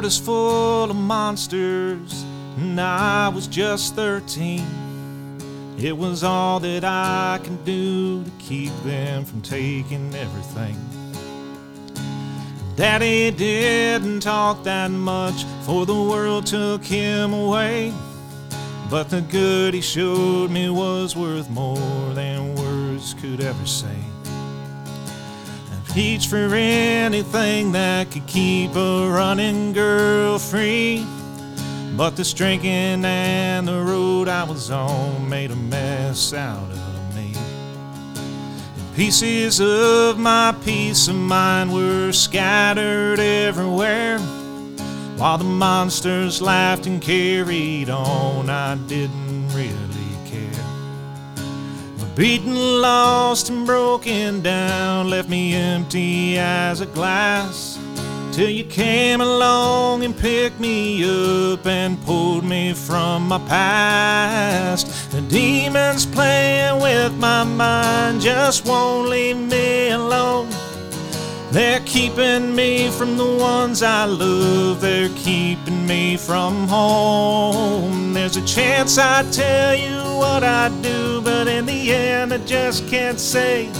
World 0.04 0.12
is 0.12 0.18
full 0.18 0.90
of 0.90 0.96
monsters, 0.96 2.24
and 2.58 2.78
I 2.78 3.28
was 3.28 3.46
just 3.46 3.94
13. 3.94 4.62
It 5.78 5.96
was 5.96 6.22
all 6.22 6.60
that 6.60 6.84
I 6.84 7.40
can 7.42 7.56
do 7.64 8.22
to 8.22 8.30
keep 8.38 8.72
them 8.82 9.24
from 9.24 9.40
taking 9.40 10.14
everything. 10.14 10.76
Daddy 12.76 13.30
didn't 13.30 14.20
talk 14.20 14.62
that 14.64 14.90
much, 14.90 15.44
for 15.62 15.86
the 15.86 15.94
world 15.94 16.44
took 16.44 16.84
him 16.84 17.32
away. 17.32 17.90
But 18.90 19.08
the 19.08 19.22
good 19.22 19.72
he 19.72 19.80
showed 19.80 20.50
me 20.50 20.68
was 20.68 21.16
worth 21.16 21.48
more 21.48 22.12
than 22.12 22.54
words 22.56 23.14
could 23.14 23.40
ever 23.40 23.66
say. 23.66 23.96
Reach 25.94 26.26
for 26.26 26.52
anything 26.52 27.70
that 27.70 28.11
could 28.11 28.26
keep 28.26 28.74
a 28.74 29.09
running 29.09 29.72
girl 29.72 30.40
free. 30.40 31.07
But 31.96 32.16
this 32.16 32.33
drinking 32.33 33.04
and 33.04 33.68
the 33.68 33.80
road 33.80 34.26
I 34.26 34.42
was 34.42 34.72
on 34.72 35.28
made 35.28 35.52
a 35.52 35.57
mess 35.57 36.33
out 36.33 36.68
of 36.68 37.14
me. 37.14 37.33
And 38.16 38.96
pieces 38.96 39.61
of 39.61 40.18
my 40.18 40.52
peace 40.64 41.07
of 41.07 41.14
mind 41.14 41.72
were 41.72 42.11
scattered 42.11 43.20
everywhere. 43.20 44.18
While 45.16 45.38
the 45.38 45.44
monsters 45.44 46.42
laughed 46.42 46.87
and 46.87 47.00
carried 47.00 47.88
on, 47.88 48.50
I 48.50 48.74
didn't 48.74 49.48
really 49.50 49.76
care. 49.76 49.93
Beaten, 52.16 52.55
lost, 52.81 53.50
and 53.50 53.66
broken 53.66 54.40
down 54.40 55.11
left 55.11 55.29
me 55.29 55.53
empty 55.53 56.38
as 56.38 56.81
a 56.81 56.87
glass. 56.87 57.77
Till 58.31 58.48
you 58.48 58.64
came 58.64 59.20
along 59.20 60.05
and 60.05 60.16
picked 60.16 60.61
me 60.61 61.05
up 61.05 61.66
and 61.66 62.00
pulled 62.05 62.44
me 62.44 62.72
from 62.72 63.27
my 63.27 63.38
past. 63.48 65.11
The 65.11 65.22
demons 65.22 66.07
playing 66.07 66.81
with 66.81 67.12
my 67.14 67.42
mind 67.42 68.20
just 68.20 68.64
won't 68.64 69.09
leave 69.09 69.37
me 69.37 69.90
alone. 69.90 70.48
They're 71.54 71.78
keeping 71.86 72.52
me 72.52 72.90
from 72.90 73.16
the 73.16 73.36
ones 73.36 73.84
I 73.84 74.06
love. 74.06 74.80
They're 74.80 75.08
keeping 75.10 75.86
me 75.86 76.16
from 76.16 76.66
home. 76.66 78.12
There's 78.12 78.36
a 78.36 78.44
chance 78.44 78.98
I 78.98 79.22
tell 79.30 79.72
you 79.72 79.98
what 80.18 80.42
I 80.42 80.68
do, 80.82 81.20
but 81.20 81.46
in 81.46 81.64
the 81.64 81.92
end 81.92 82.34
I 82.34 82.38
just 82.38 82.88
can't 82.88 83.20
say. 83.20 83.70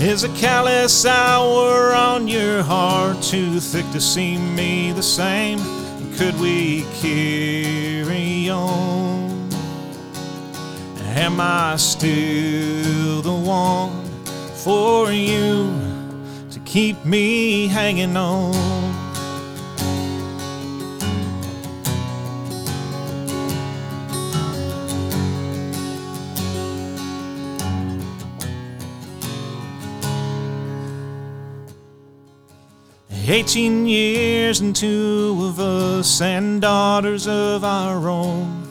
Is 0.00 0.24
a 0.24 0.28
callous 0.36 1.06
hour 1.06 1.94
on 1.94 2.28
your 2.28 2.62
heart 2.62 3.22
too 3.22 3.58
thick 3.58 3.90
to 3.92 4.00
see 4.00 4.36
me 4.36 4.92
the 4.92 5.02
same? 5.02 5.58
Could 6.18 6.38
we 6.38 6.84
carry 7.00 8.50
on? 8.50 9.48
Am 11.16 11.40
I 11.40 11.76
still 11.76 13.22
the 13.22 13.32
one 13.32 14.04
for 14.52 15.10
you 15.10 15.85
keep 16.66 17.02
me 17.04 17.68
hanging 17.68 18.16
on? 18.16 18.52
Eighteen 33.28 33.86
years 33.86 34.60
and 34.60 34.74
two 34.74 35.36
of 35.40 35.58
us 35.58 36.20
and 36.20 36.60
daughters 36.60 37.26
of 37.26 37.64
our 37.64 38.08
own. 38.08 38.62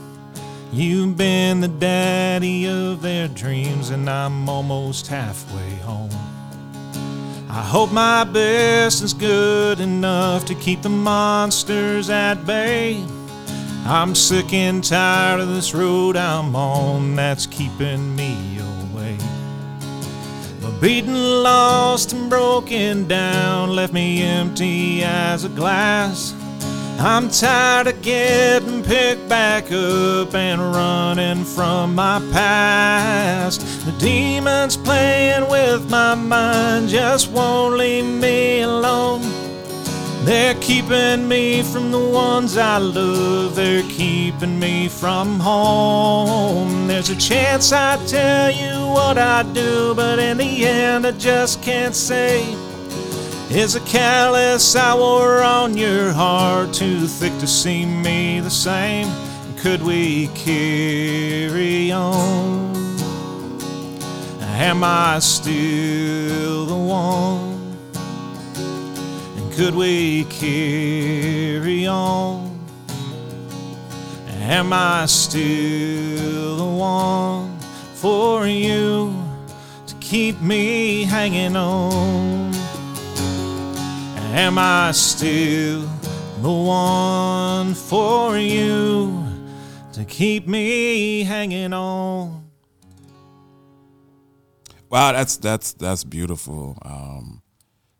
You've 0.71 1.17
been 1.17 1.61
the 1.61 1.67
daddy 1.67 2.67
of 2.67 3.01
their 3.01 3.27
dreams, 3.27 3.89
and 3.89 4.09
I'm 4.09 4.47
almost 4.47 5.07
halfway 5.07 5.75
home. 5.77 6.34
I 7.55 7.61
hope 7.61 7.89
my 7.89 8.25
best 8.25 9.01
is 9.01 9.13
good 9.13 9.79
enough 9.79 10.43
to 10.47 10.55
keep 10.55 10.81
the 10.81 10.89
monsters 10.89 12.09
at 12.09 12.45
bay. 12.45 13.01
I'm 13.85 14.13
sick 14.13 14.51
and 14.51 14.83
tired 14.83 15.39
of 15.39 15.47
this 15.47 15.73
road 15.73 16.17
I'm 16.17 16.53
on 16.53 17.15
that's 17.15 17.45
keeping 17.47 18.13
me 18.13 18.59
away. 18.59 19.17
But 20.61 20.81
beaten, 20.81 21.13
lost, 21.43 22.11
and 22.11 22.29
broken 22.29 23.07
down 23.07 23.73
left 23.73 23.93
me 23.93 24.21
empty 24.21 25.01
as 25.05 25.45
a 25.45 25.49
glass. 25.49 26.35
I'm 26.97 27.29
tired 27.29 27.87
of 27.87 28.01
getting 28.01 28.81
picked 28.81 29.27
back 29.27 29.65
up 29.65 30.33
and 30.33 30.61
running 30.61 31.43
from 31.43 31.93
my 31.93 32.19
past. 32.31 33.61
The 33.85 33.91
demons 33.99 34.77
playing 34.77 35.49
with 35.49 35.89
my 35.89 36.15
mind 36.15 36.89
just 36.89 37.29
won't 37.31 37.75
leave 37.75 38.05
me 38.05 38.61
alone. 38.61 39.21
They're 40.25 40.55
keeping 40.55 41.27
me 41.27 41.61
from 41.61 41.91
the 41.91 41.99
ones 41.99 42.57
I 42.57 42.77
love. 42.77 43.55
They're 43.55 43.83
keeping 43.83 44.57
me 44.57 44.87
from 44.87 45.39
home. 45.39 46.87
There's 46.87 47.09
a 47.09 47.15
chance 47.15 47.71
I 47.71 48.03
tell 48.07 48.49
you 48.49 48.87
what 48.87 49.17
I 49.17 49.43
do, 49.53 49.93
but 49.93 50.17
in 50.17 50.37
the 50.37 50.65
end 50.65 51.05
I 51.05 51.11
just 51.11 51.61
can't 51.61 51.93
say. 51.93 52.55
Is 53.55 53.75
a 53.75 53.79
callous 53.79 54.75
hour 54.75 55.41
on 55.41 55.77
your 55.77 56.11
heart 56.11 56.73
too 56.73 57.07
thick 57.07 57.31
to 57.39 57.47
see 57.47 57.85
me 57.85 58.41
the 58.41 58.49
same? 58.49 59.07
Could 59.59 59.81
we 59.81 60.27
carry 60.35 61.89
on? 61.89 62.75
Am 64.41 64.83
I 64.83 65.19
still 65.19 66.65
the 66.65 66.75
one? 66.75 67.77
And 69.37 69.53
could 69.53 69.73
we 69.73 70.25
carry 70.25 71.87
on? 71.87 72.59
Am 74.27 74.73
I 74.73 75.05
still 75.05 76.57
the 76.57 76.65
one 76.65 77.57
for 77.93 78.47
you 78.47 79.15
to 79.87 79.95
keep 80.01 80.41
me 80.41 81.05
hanging 81.05 81.55
on? 81.55 82.54
Am 84.35 84.57
I 84.57 84.91
still 84.91 85.89
the 86.41 86.51
one 86.51 87.73
for 87.73 88.37
you 88.37 89.25
to 89.93 90.03
keep 90.03 90.45
me 90.45 91.23
hanging 91.23 91.71
on? 91.71 92.43
Wow, 94.89 95.13
that's 95.13 95.37
that's 95.37 95.71
that's 95.71 96.03
beautiful. 96.03 96.77
Um, 96.81 97.43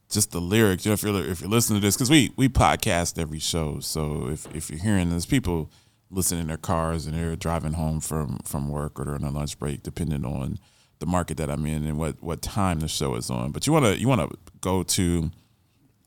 just 0.10 0.32
the 0.32 0.42
lyrics. 0.42 0.84
You 0.84 0.90
know, 0.90 0.96
if 0.96 1.04
you're 1.04 1.26
if 1.26 1.40
you're 1.40 1.50
listening 1.50 1.80
to 1.80 1.88
this, 1.88 1.96
because 1.96 2.10
we 2.10 2.34
we 2.36 2.50
podcast 2.50 3.18
every 3.18 3.40
show, 3.40 3.80
so 3.80 4.28
if 4.28 4.54
if 4.54 4.70
you're 4.70 4.82
hearing 4.82 5.12
this, 5.12 5.26
people 5.26 5.72
listening 6.12 6.42
in 6.42 6.48
their 6.48 6.58
cars 6.58 7.06
and 7.08 7.18
they're 7.18 7.38
driving 7.38 7.72
home 7.72 8.02
from 8.02 8.40
from 8.40 8.68
work 8.68 9.00
or 9.00 9.16
on 9.16 9.24
a 9.24 9.32
lunch 9.32 9.58
break, 9.58 9.84
depending 9.84 10.26
on 10.26 10.60
the 11.00 11.06
market 11.06 11.38
that 11.38 11.50
I'm 11.50 11.66
in 11.66 11.86
and 11.86 11.98
what 11.98 12.22
what 12.22 12.42
time 12.42 12.82
the 12.82 12.90
show 12.90 13.16
is 13.16 13.30
on. 13.30 13.54
But 13.54 13.66
you 13.68 13.72
wanna 13.72 13.94
you 13.94 14.10
wanna 14.10 14.28
go 14.60 14.84
to 14.84 15.32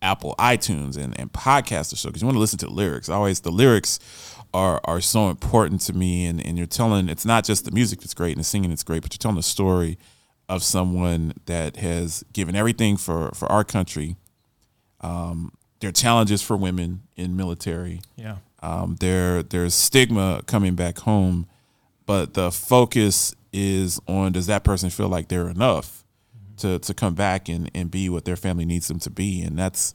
Apple 0.01 0.35
iTunes 0.39 0.97
and, 0.97 1.19
and 1.19 1.33
podcast 1.33 1.93
or 1.93 1.97
show 1.97 2.09
because 2.09 2.23
you 2.23 2.27
want 2.27 2.37
to 2.37 2.41
listen 2.41 2.59
to 2.61 2.67
the 2.67 2.73
lyrics. 2.73 3.09
Always 3.09 3.41
the 3.41 3.51
lyrics 3.51 3.99
are 4.55 4.81
are 4.85 5.01
so 5.01 5.29
important 5.29 5.81
to 5.83 5.93
me 5.93 6.27
and, 6.27 6.45
and 6.45 6.57
you're 6.57 6.67
telling 6.67 7.09
it's 7.09 7.25
not 7.25 7.45
just 7.45 7.65
the 7.65 7.71
music 7.71 8.01
that's 8.01 8.15
great 8.15 8.33
and 8.33 8.41
the 8.41 8.45
singing 8.45 8.71
that's 8.71 8.83
great, 8.83 9.03
but 9.03 9.13
you're 9.13 9.19
telling 9.19 9.37
the 9.37 9.43
story 9.43 9.99
of 10.49 10.63
someone 10.63 11.35
that 11.47 11.77
has 11.77 12.25
given 12.33 12.57
everything 12.57 12.97
for, 12.97 13.31
for 13.35 13.51
our 13.53 13.65
country. 13.65 14.17
Um, 15.01 15.53
there 15.81 15.91
are 15.91 15.93
challenges 15.93 16.43
for 16.43 16.57
women 16.57 17.03
in 17.17 17.37
military. 17.37 18.01
Yeah. 18.17 18.37
Um, 18.63 18.97
there 18.99 19.43
there's 19.43 19.75
stigma 19.75 20.43
coming 20.47 20.75
back 20.75 20.99
home, 21.01 21.47
but 22.07 22.35
the 22.35 22.51
focus 22.51 23.35
is 23.53 24.01
on 24.09 24.33
does 24.33 24.47
that 24.47 24.65
person 24.65 24.91
feel 24.91 25.09
like 25.09 25.29
they're 25.29 25.49
enough 25.49 26.05
to 26.59 26.79
to 26.79 26.95
come 26.95 27.15
back 27.15 27.49
and, 27.49 27.71
and 27.75 27.91
be 27.91 28.09
what 28.09 28.25
their 28.25 28.37
family 28.37 28.65
needs 28.65 28.89
them 28.89 28.99
to 29.01 29.11
be, 29.11 29.43
and 29.43 29.59
that's 29.59 29.95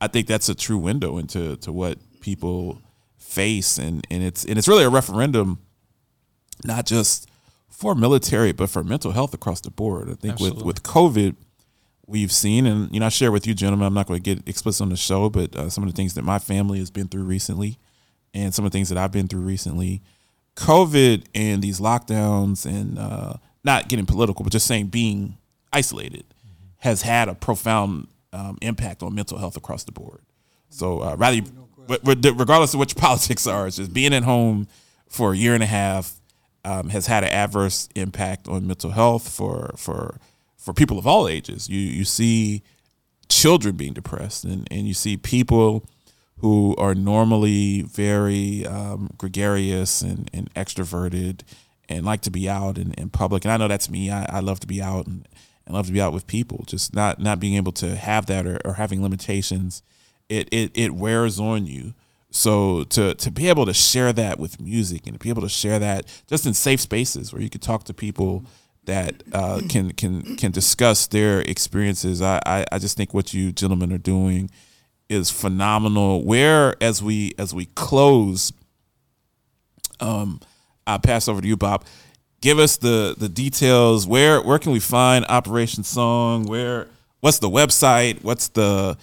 I 0.00 0.08
think 0.08 0.26
that's 0.26 0.48
a 0.48 0.54
true 0.54 0.78
window 0.78 1.18
into 1.18 1.56
to 1.58 1.72
what 1.72 1.98
people 2.20 2.80
face, 3.18 3.78
and 3.78 4.06
and 4.10 4.22
it's 4.22 4.44
and 4.44 4.58
it's 4.58 4.68
really 4.68 4.84
a 4.84 4.90
referendum, 4.90 5.58
not 6.64 6.86
just 6.86 7.28
for 7.70 7.94
military, 7.94 8.52
but 8.52 8.68
for 8.70 8.84
mental 8.84 9.12
health 9.12 9.34
across 9.34 9.60
the 9.60 9.70
board. 9.70 10.10
I 10.10 10.14
think 10.14 10.38
with 10.38 10.62
with 10.62 10.82
COVID, 10.82 11.36
we've 12.06 12.32
seen, 12.32 12.66
and 12.66 12.92
you 12.92 13.00
know, 13.00 13.06
I 13.06 13.10
share 13.10 13.32
with 13.32 13.46
you, 13.46 13.54
gentlemen. 13.54 13.86
I'm 13.86 13.94
not 13.94 14.06
going 14.06 14.22
to 14.22 14.34
get 14.34 14.48
explicit 14.48 14.82
on 14.82 14.90
the 14.90 14.96
show, 14.96 15.30
but 15.30 15.54
uh, 15.56 15.70
some 15.70 15.84
of 15.84 15.90
the 15.90 15.96
things 15.96 16.14
that 16.14 16.22
my 16.22 16.38
family 16.38 16.78
has 16.78 16.90
been 16.90 17.08
through 17.08 17.24
recently, 17.24 17.78
and 18.34 18.54
some 18.54 18.64
of 18.64 18.72
the 18.72 18.76
things 18.76 18.88
that 18.88 18.98
I've 18.98 19.12
been 19.12 19.28
through 19.28 19.42
recently, 19.42 20.02
COVID 20.56 21.24
and 21.34 21.62
these 21.62 21.80
lockdowns, 21.80 22.66
and 22.66 22.98
uh, 22.98 23.34
not 23.64 23.88
getting 23.88 24.06
political, 24.06 24.42
but 24.44 24.52
just 24.52 24.66
saying 24.66 24.88
being 24.88 25.38
isolated, 25.72 26.24
has 26.78 27.02
had 27.02 27.28
a 27.28 27.34
profound 27.34 28.08
um, 28.32 28.58
impact 28.62 29.02
on 29.02 29.14
mental 29.14 29.38
health 29.38 29.56
across 29.56 29.84
the 29.84 29.92
board. 29.92 30.20
So, 30.68 31.02
uh, 31.02 31.16
rather, 31.16 31.40
but 31.86 32.00
regardless 32.04 32.74
of 32.74 32.78
what 32.78 32.94
your 32.94 33.00
politics 33.00 33.46
are, 33.46 33.66
it's 33.66 33.76
just 33.76 33.92
being 33.92 34.14
at 34.14 34.24
home 34.24 34.68
for 35.08 35.32
a 35.32 35.36
year 35.36 35.54
and 35.54 35.62
a 35.62 35.66
half 35.66 36.14
um, 36.64 36.88
has 36.88 37.06
had 37.06 37.24
an 37.24 37.30
adverse 37.30 37.88
impact 37.94 38.48
on 38.48 38.66
mental 38.66 38.90
health 38.90 39.28
for 39.28 39.74
for 39.76 40.18
for 40.56 40.72
people 40.72 40.98
of 40.98 41.06
all 41.06 41.28
ages. 41.28 41.68
You 41.68 41.80
you 41.80 42.04
see 42.04 42.62
children 43.28 43.76
being 43.76 43.92
depressed, 43.92 44.44
and 44.44 44.66
and 44.70 44.86
you 44.86 44.94
see 44.94 45.16
people 45.16 45.84
who 46.38 46.74
are 46.76 46.94
normally 46.94 47.82
very 47.82 48.66
um, 48.66 49.10
gregarious 49.16 50.02
and, 50.02 50.28
and 50.32 50.52
extroverted 50.54 51.42
and 51.88 52.04
like 52.04 52.20
to 52.22 52.30
be 52.30 52.48
out 52.48 52.78
in, 52.78 52.92
in 52.94 53.10
public. 53.10 53.44
And 53.44 53.52
I 53.52 53.56
know 53.56 53.68
that's 53.68 53.88
me. 53.88 54.10
I, 54.10 54.26
I 54.28 54.40
love 54.40 54.58
to 54.60 54.66
be 54.66 54.82
out 54.82 55.06
and, 55.06 55.28
and 55.66 55.74
love 55.74 55.86
to 55.86 55.92
be 55.92 56.00
out 56.00 56.12
with 56.12 56.26
people. 56.26 56.64
Just 56.66 56.94
not 56.94 57.18
not 57.18 57.40
being 57.40 57.54
able 57.54 57.72
to 57.72 57.96
have 57.96 58.26
that 58.26 58.46
or, 58.46 58.58
or 58.64 58.74
having 58.74 59.02
limitations, 59.02 59.82
it, 60.28 60.48
it 60.52 60.70
it 60.74 60.92
wears 60.92 61.38
on 61.38 61.66
you. 61.66 61.94
So 62.30 62.84
to 62.84 63.14
to 63.14 63.30
be 63.30 63.48
able 63.48 63.66
to 63.66 63.74
share 63.74 64.12
that 64.14 64.38
with 64.38 64.60
music 64.60 65.06
and 65.06 65.14
to 65.14 65.18
be 65.18 65.28
able 65.28 65.42
to 65.42 65.48
share 65.48 65.78
that 65.78 66.06
just 66.26 66.46
in 66.46 66.54
safe 66.54 66.80
spaces 66.80 67.32
where 67.32 67.42
you 67.42 67.50
could 67.50 67.62
talk 67.62 67.84
to 67.84 67.94
people 67.94 68.44
that 68.84 69.22
uh, 69.32 69.60
can 69.68 69.92
can 69.92 70.36
can 70.36 70.50
discuss 70.50 71.06
their 71.06 71.40
experiences. 71.42 72.22
I, 72.22 72.40
I 72.46 72.64
I 72.72 72.78
just 72.78 72.96
think 72.96 73.14
what 73.14 73.34
you 73.34 73.52
gentlemen 73.52 73.92
are 73.92 73.98
doing 73.98 74.50
is 75.08 75.30
phenomenal. 75.30 76.24
Where 76.24 76.74
as 76.82 77.02
we 77.02 77.34
as 77.38 77.54
we 77.54 77.66
close, 77.66 78.52
um, 80.00 80.40
I'll 80.86 80.98
pass 80.98 81.28
over 81.28 81.40
to 81.40 81.46
you, 81.46 81.56
Bob. 81.56 81.84
Give 82.42 82.58
us 82.58 82.76
the 82.76 83.14
the 83.16 83.28
details. 83.28 84.04
Where 84.04 84.42
where 84.42 84.58
can 84.58 84.72
we 84.72 84.80
find 84.80 85.24
Operation 85.28 85.84
Song? 85.84 86.44
Where 86.44 86.88
what's 87.20 87.38
the 87.38 87.48
website? 87.48 88.24
What's 88.24 88.48
the 88.48 88.98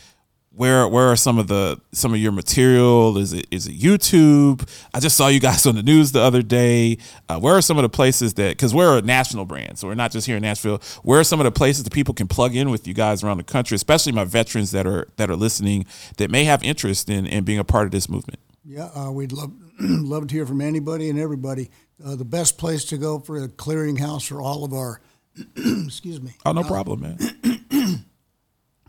where 0.52 0.86
where 0.89 1.06
are 1.06 1.15
some 1.15 1.39
of 1.39 1.47
the 1.47 1.80
some 1.93 2.13
of 2.13 2.19
your 2.19 2.34
material? 2.34 3.17
Is 3.17 3.32
it 3.32 3.47
is 3.49 3.65
it 3.65 3.80
YouTube? 3.80 4.69
I 4.93 4.99
just 4.99 5.15
saw 5.15 5.30
you 5.30 5.39
guys 5.39 5.65
on 5.67 5.75
the 5.75 5.84
news 5.84 6.12
the 6.12 6.19
other 6.19 6.41
day. 6.41 6.97
Uh, 7.30 7.39
where 7.39 7.56
are 7.56 7.62
some 7.62 7.78
of 7.78 7.84
the 7.84 7.89
places 7.89 8.34
that 8.34 8.58
because 8.58 8.75
we're 8.75 8.97
a 8.97 9.02
national 9.02 9.45
brand, 9.45 9.80
so 9.80 9.88
we're 9.88 9.95
not 9.95 10.12
just 10.12 10.28
here 10.28 10.36
in 10.36 10.41
Nashville. 10.41 10.82
Where 11.04 11.21
are 11.21 11.23
some 11.23 11.39
of 11.39 11.45
the 11.45 11.52
places 11.52 11.86
that 11.86 11.93
people 11.93 12.13
can 12.13 12.28
plug 12.28 12.58
in 12.58 12.69
with 12.69 12.89
you 12.89 12.93
guys 12.93 13.23
around 13.23 13.38
the 13.38 13.45
country, 13.45 13.75
especially 13.75 14.12
my 14.12 14.25
veterans 14.25 14.71
that 14.71 14.86
are 14.86 15.08
that 15.15 15.30
are 15.30 15.38
listening 15.38 15.86
that 16.17 16.30
may 16.30 16.43
have 16.43 16.62
interest 16.62 17.10
in 17.10 17.25
in 17.25 17.45
being 17.45 17.60
a 17.60 17.63
part 17.63 17.86
of 17.86 17.91
this 17.91 18.10
movement? 18.10 18.41
Yeah, 18.65 18.89
uh, 18.95 19.12
we'd 19.12 19.32
love 19.32 19.52
love 19.80 20.28
to 20.28 20.36
hear 20.36 20.45
from 20.45 20.62
anybody 20.62 21.10
and 21.10 21.17
everybody. 21.19 21.69
Uh, 22.04 22.15
the 22.15 22.26
best 22.26 22.58
place 22.58 22.86
to 22.86 22.98
go 22.98 23.19
for 23.19 23.43
a 23.43 23.48
clearinghouse 23.48 24.28
for 24.28 24.41
all 24.41 24.63
of 24.63 24.74
our, 24.74 25.02
excuse 25.86 26.22
me, 26.22 26.32
Oh, 26.45 26.52
no 26.52 26.63
problem, 26.63 27.02
man. 27.02 27.17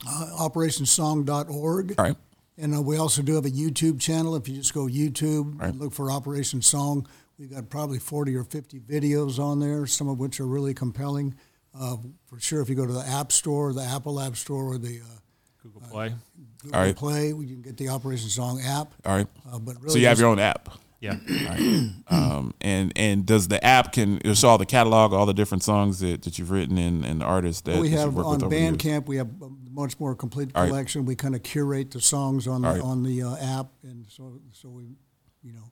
uh, 0.06 0.26
operationsong.org. 0.38 1.94
All 1.98 2.04
right. 2.04 2.16
And 2.58 2.74
uh, 2.74 2.82
we 2.82 2.98
also 2.98 3.22
do 3.22 3.34
have 3.36 3.46
a 3.46 3.50
YouTube 3.50 4.00
channel. 4.00 4.36
If 4.36 4.48
you 4.48 4.56
just 4.56 4.74
go 4.74 4.86
YouTube 4.86 5.58
Right. 5.60 5.70
and 5.70 5.80
look 5.80 5.92
for 5.92 6.10
Operation 6.10 6.60
Song, 6.62 7.06
we've 7.38 7.50
got 7.50 7.70
probably 7.70 7.98
40 7.98 8.36
or 8.36 8.44
50 8.44 8.80
videos 8.80 9.38
on 9.38 9.60
there, 9.60 9.86
some 9.86 10.08
of 10.08 10.18
which 10.18 10.40
are 10.40 10.46
really 10.46 10.74
compelling. 10.74 11.34
Uh, 11.78 11.96
for 12.26 12.38
sure, 12.38 12.60
if 12.60 12.68
you 12.68 12.74
go 12.74 12.84
to 12.86 12.92
the 12.92 13.06
App 13.06 13.32
Store, 13.32 13.72
the 13.72 13.82
Apple 13.82 14.20
App 14.20 14.36
Store, 14.36 14.64
or 14.74 14.78
the 14.78 15.00
uh, 15.00 15.18
Google 15.62 15.80
Play. 15.82 16.14
Google 16.62 16.76
All 16.76 16.84
right. 16.84 16.96
Play, 16.96 17.28
you 17.28 17.34
can 17.34 17.62
get 17.62 17.76
the 17.76 17.88
Operation 17.88 18.28
Song 18.28 18.60
app. 18.62 18.92
All 19.04 19.16
right. 19.16 19.26
Uh, 19.50 19.58
but 19.58 19.76
so 19.90 19.98
you 19.98 20.06
have 20.06 20.18
your 20.18 20.28
own 20.28 20.38
app. 20.38 20.68
Yeah. 21.00 21.12
All 21.12 21.46
right. 21.46 21.90
Um, 22.10 22.54
and 22.60 22.92
and 22.96 23.24
does 23.24 23.48
the 23.48 23.64
app 23.64 23.92
can 23.92 24.18
it'll 24.18 24.34
show 24.34 24.48
all 24.48 24.58
the 24.58 24.66
catalog, 24.66 25.12
all 25.12 25.26
the 25.26 25.34
different 25.34 25.62
songs 25.62 26.00
that, 26.00 26.22
that 26.22 26.38
you've 26.38 26.50
written 26.50 26.76
and, 26.76 27.04
and 27.04 27.20
the 27.20 27.24
artists 27.24 27.62
that 27.62 27.80
we 27.80 27.88
that 27.88 28.04
you've 28.04 28.18
on 28.18 28.32
with 28.34 28.42
over 28.42 28.48
the 28.48 28.56
years? 28.56 28.76
Bandcamp. 28.76 29.06
We 29.06 29.16
have 29.16 29.28
a 29.40 29.48
much 29.70 29.98
more 30.00 30.14
complete 30.14 30.50
All 30.54 30.62
right. 30.62 30.68
collection. 30.68 31.04
We 31.04 31.14
kind 31.14 31.34
of 31.34 31.42
curate 31.42 31.92
the 31.92 32.00
songs 32.00 32.46
on 32.48 32.62
the, 32.62 32.68
All 32.68 32.74
right. 32.74 32.82
on 32.82 33.02
the 33.04 33.22
uh, 33.22 33.36
app, 33.60 33.68
and 33.82 34.06
so 34.08 34.40
so 34.52 34.68
we, 34.68 34.96
you 35.42 35.52
know, 35.52 35.70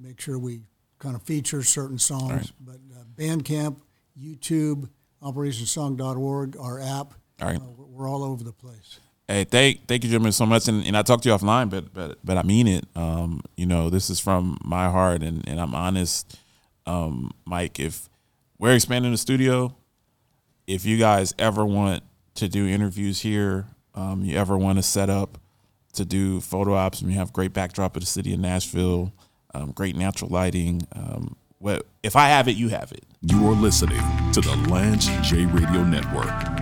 make 0.00 0.20
sure 0.20 0.38
we 0.38 0.60
kind 0.98 1.16
of 1.16 1.22
feature 1.22 1.62
certain 1.62 1.98
songs. 1.98 2.30
right. 2.30 2.52
But 2.60 2.76
uh, 2.96 3.04
Bandcamp, 3.16 3.76
YouTube, 4.18 4.88
OperationSong.org, 5.22 6.56
our 6.58 6.80
app. 6.80 7.14
All 7.40 7.48
right. 7.48 7.56
uh, 7.56 7.60
we're- 7.76 7.88
we're 7.92 8.08
all 8.08 8.24
over 8.24 8.42
the 8.42 8.52
place. 8.52 8.98
Hey, 9.28 9.44
thank 9.44 9.86
thank 9.86 10.02
you, 10.02 10.10
gentlemen, 10.10 10.32
so 10.32 10.44
much. 10.44 10.66
And, 10.66 10.84
and 10.84 10.96
I 10.96 11.02
talked 11.02 11.22
to 11.22 11.28
you 11.28 11.34
offline, 11.34 11.70
but 11.70 11.92
but 11.94 12.18
but 12.24 12.36
I 12.36 12.42
mean 12.42 12.66
it. 12.66 12.84
Um, 12.96 13.40
you 13.56 13.66
know, 13.66 13.88
this 13.90 14.10
is 14.10 14.18
from 14.18 14.58
my 14.64 14.90
heart, 14.90 15.22
and, 15.22 15.46
and 15.48 15.60
I'm 15.60 15.74
honest, 15.74 16.38
um, 16.86 17.30
Mike. 17.44 17.78
If 17.78 18.08
we're 18.58 18.74
expanding 18.74 19.12
the 19.12 19.18
studio, 19.18 19.74
if 20.66 20.84
you 20.84 20.98
guys 20.98 21.34
ever 21.38 21.64
want 21.64 22.02
to 22.36 22.48
do 22.48 22.66
interviews 22.66 23.20
here, 23.20 23.66
um, 23.94 24.24
you 24.24 24.36
ever 24.36 24.56
want 24.58 24.78
to 24.78 24.82
set 24.82 25.08
up 25.08 25.38
to 25.94 26.04
do 26.04 26.40
photo 26.40 26.74
ops, 26.74 27.00
and 27.00 27.08
we 27.08 27.14
have 27.14 27.32
great 27.32 27.52
backdrop 27.52 27.94
of 27.96 28.02
the 28.02 28.06
city 28.06 28.32
of 28.34 28.40
Nashville, 28.40 29.12
um, 29.54 29.70
great 29.72 29.94
natural 29.96 30.30
lighting. 30.30 30.82
Um, 30.94 31.36
what 31.58 31.86
if 32.02 32.16
I 32.16 32.28
have 32.28 32.48
it, 32.48 32.56
you 32.56 32.68
have 32.70 32.90
it. 32.92 33.04
You 33.22 33.46
are 33.48 33.54
listening 33.54 34.02
to 34.32 34.40
the 34.40 34.56
Lance 34.68 35.06
Jay 35.22 35.44
Radio 35.46 35.84
Network. 35.84 36.61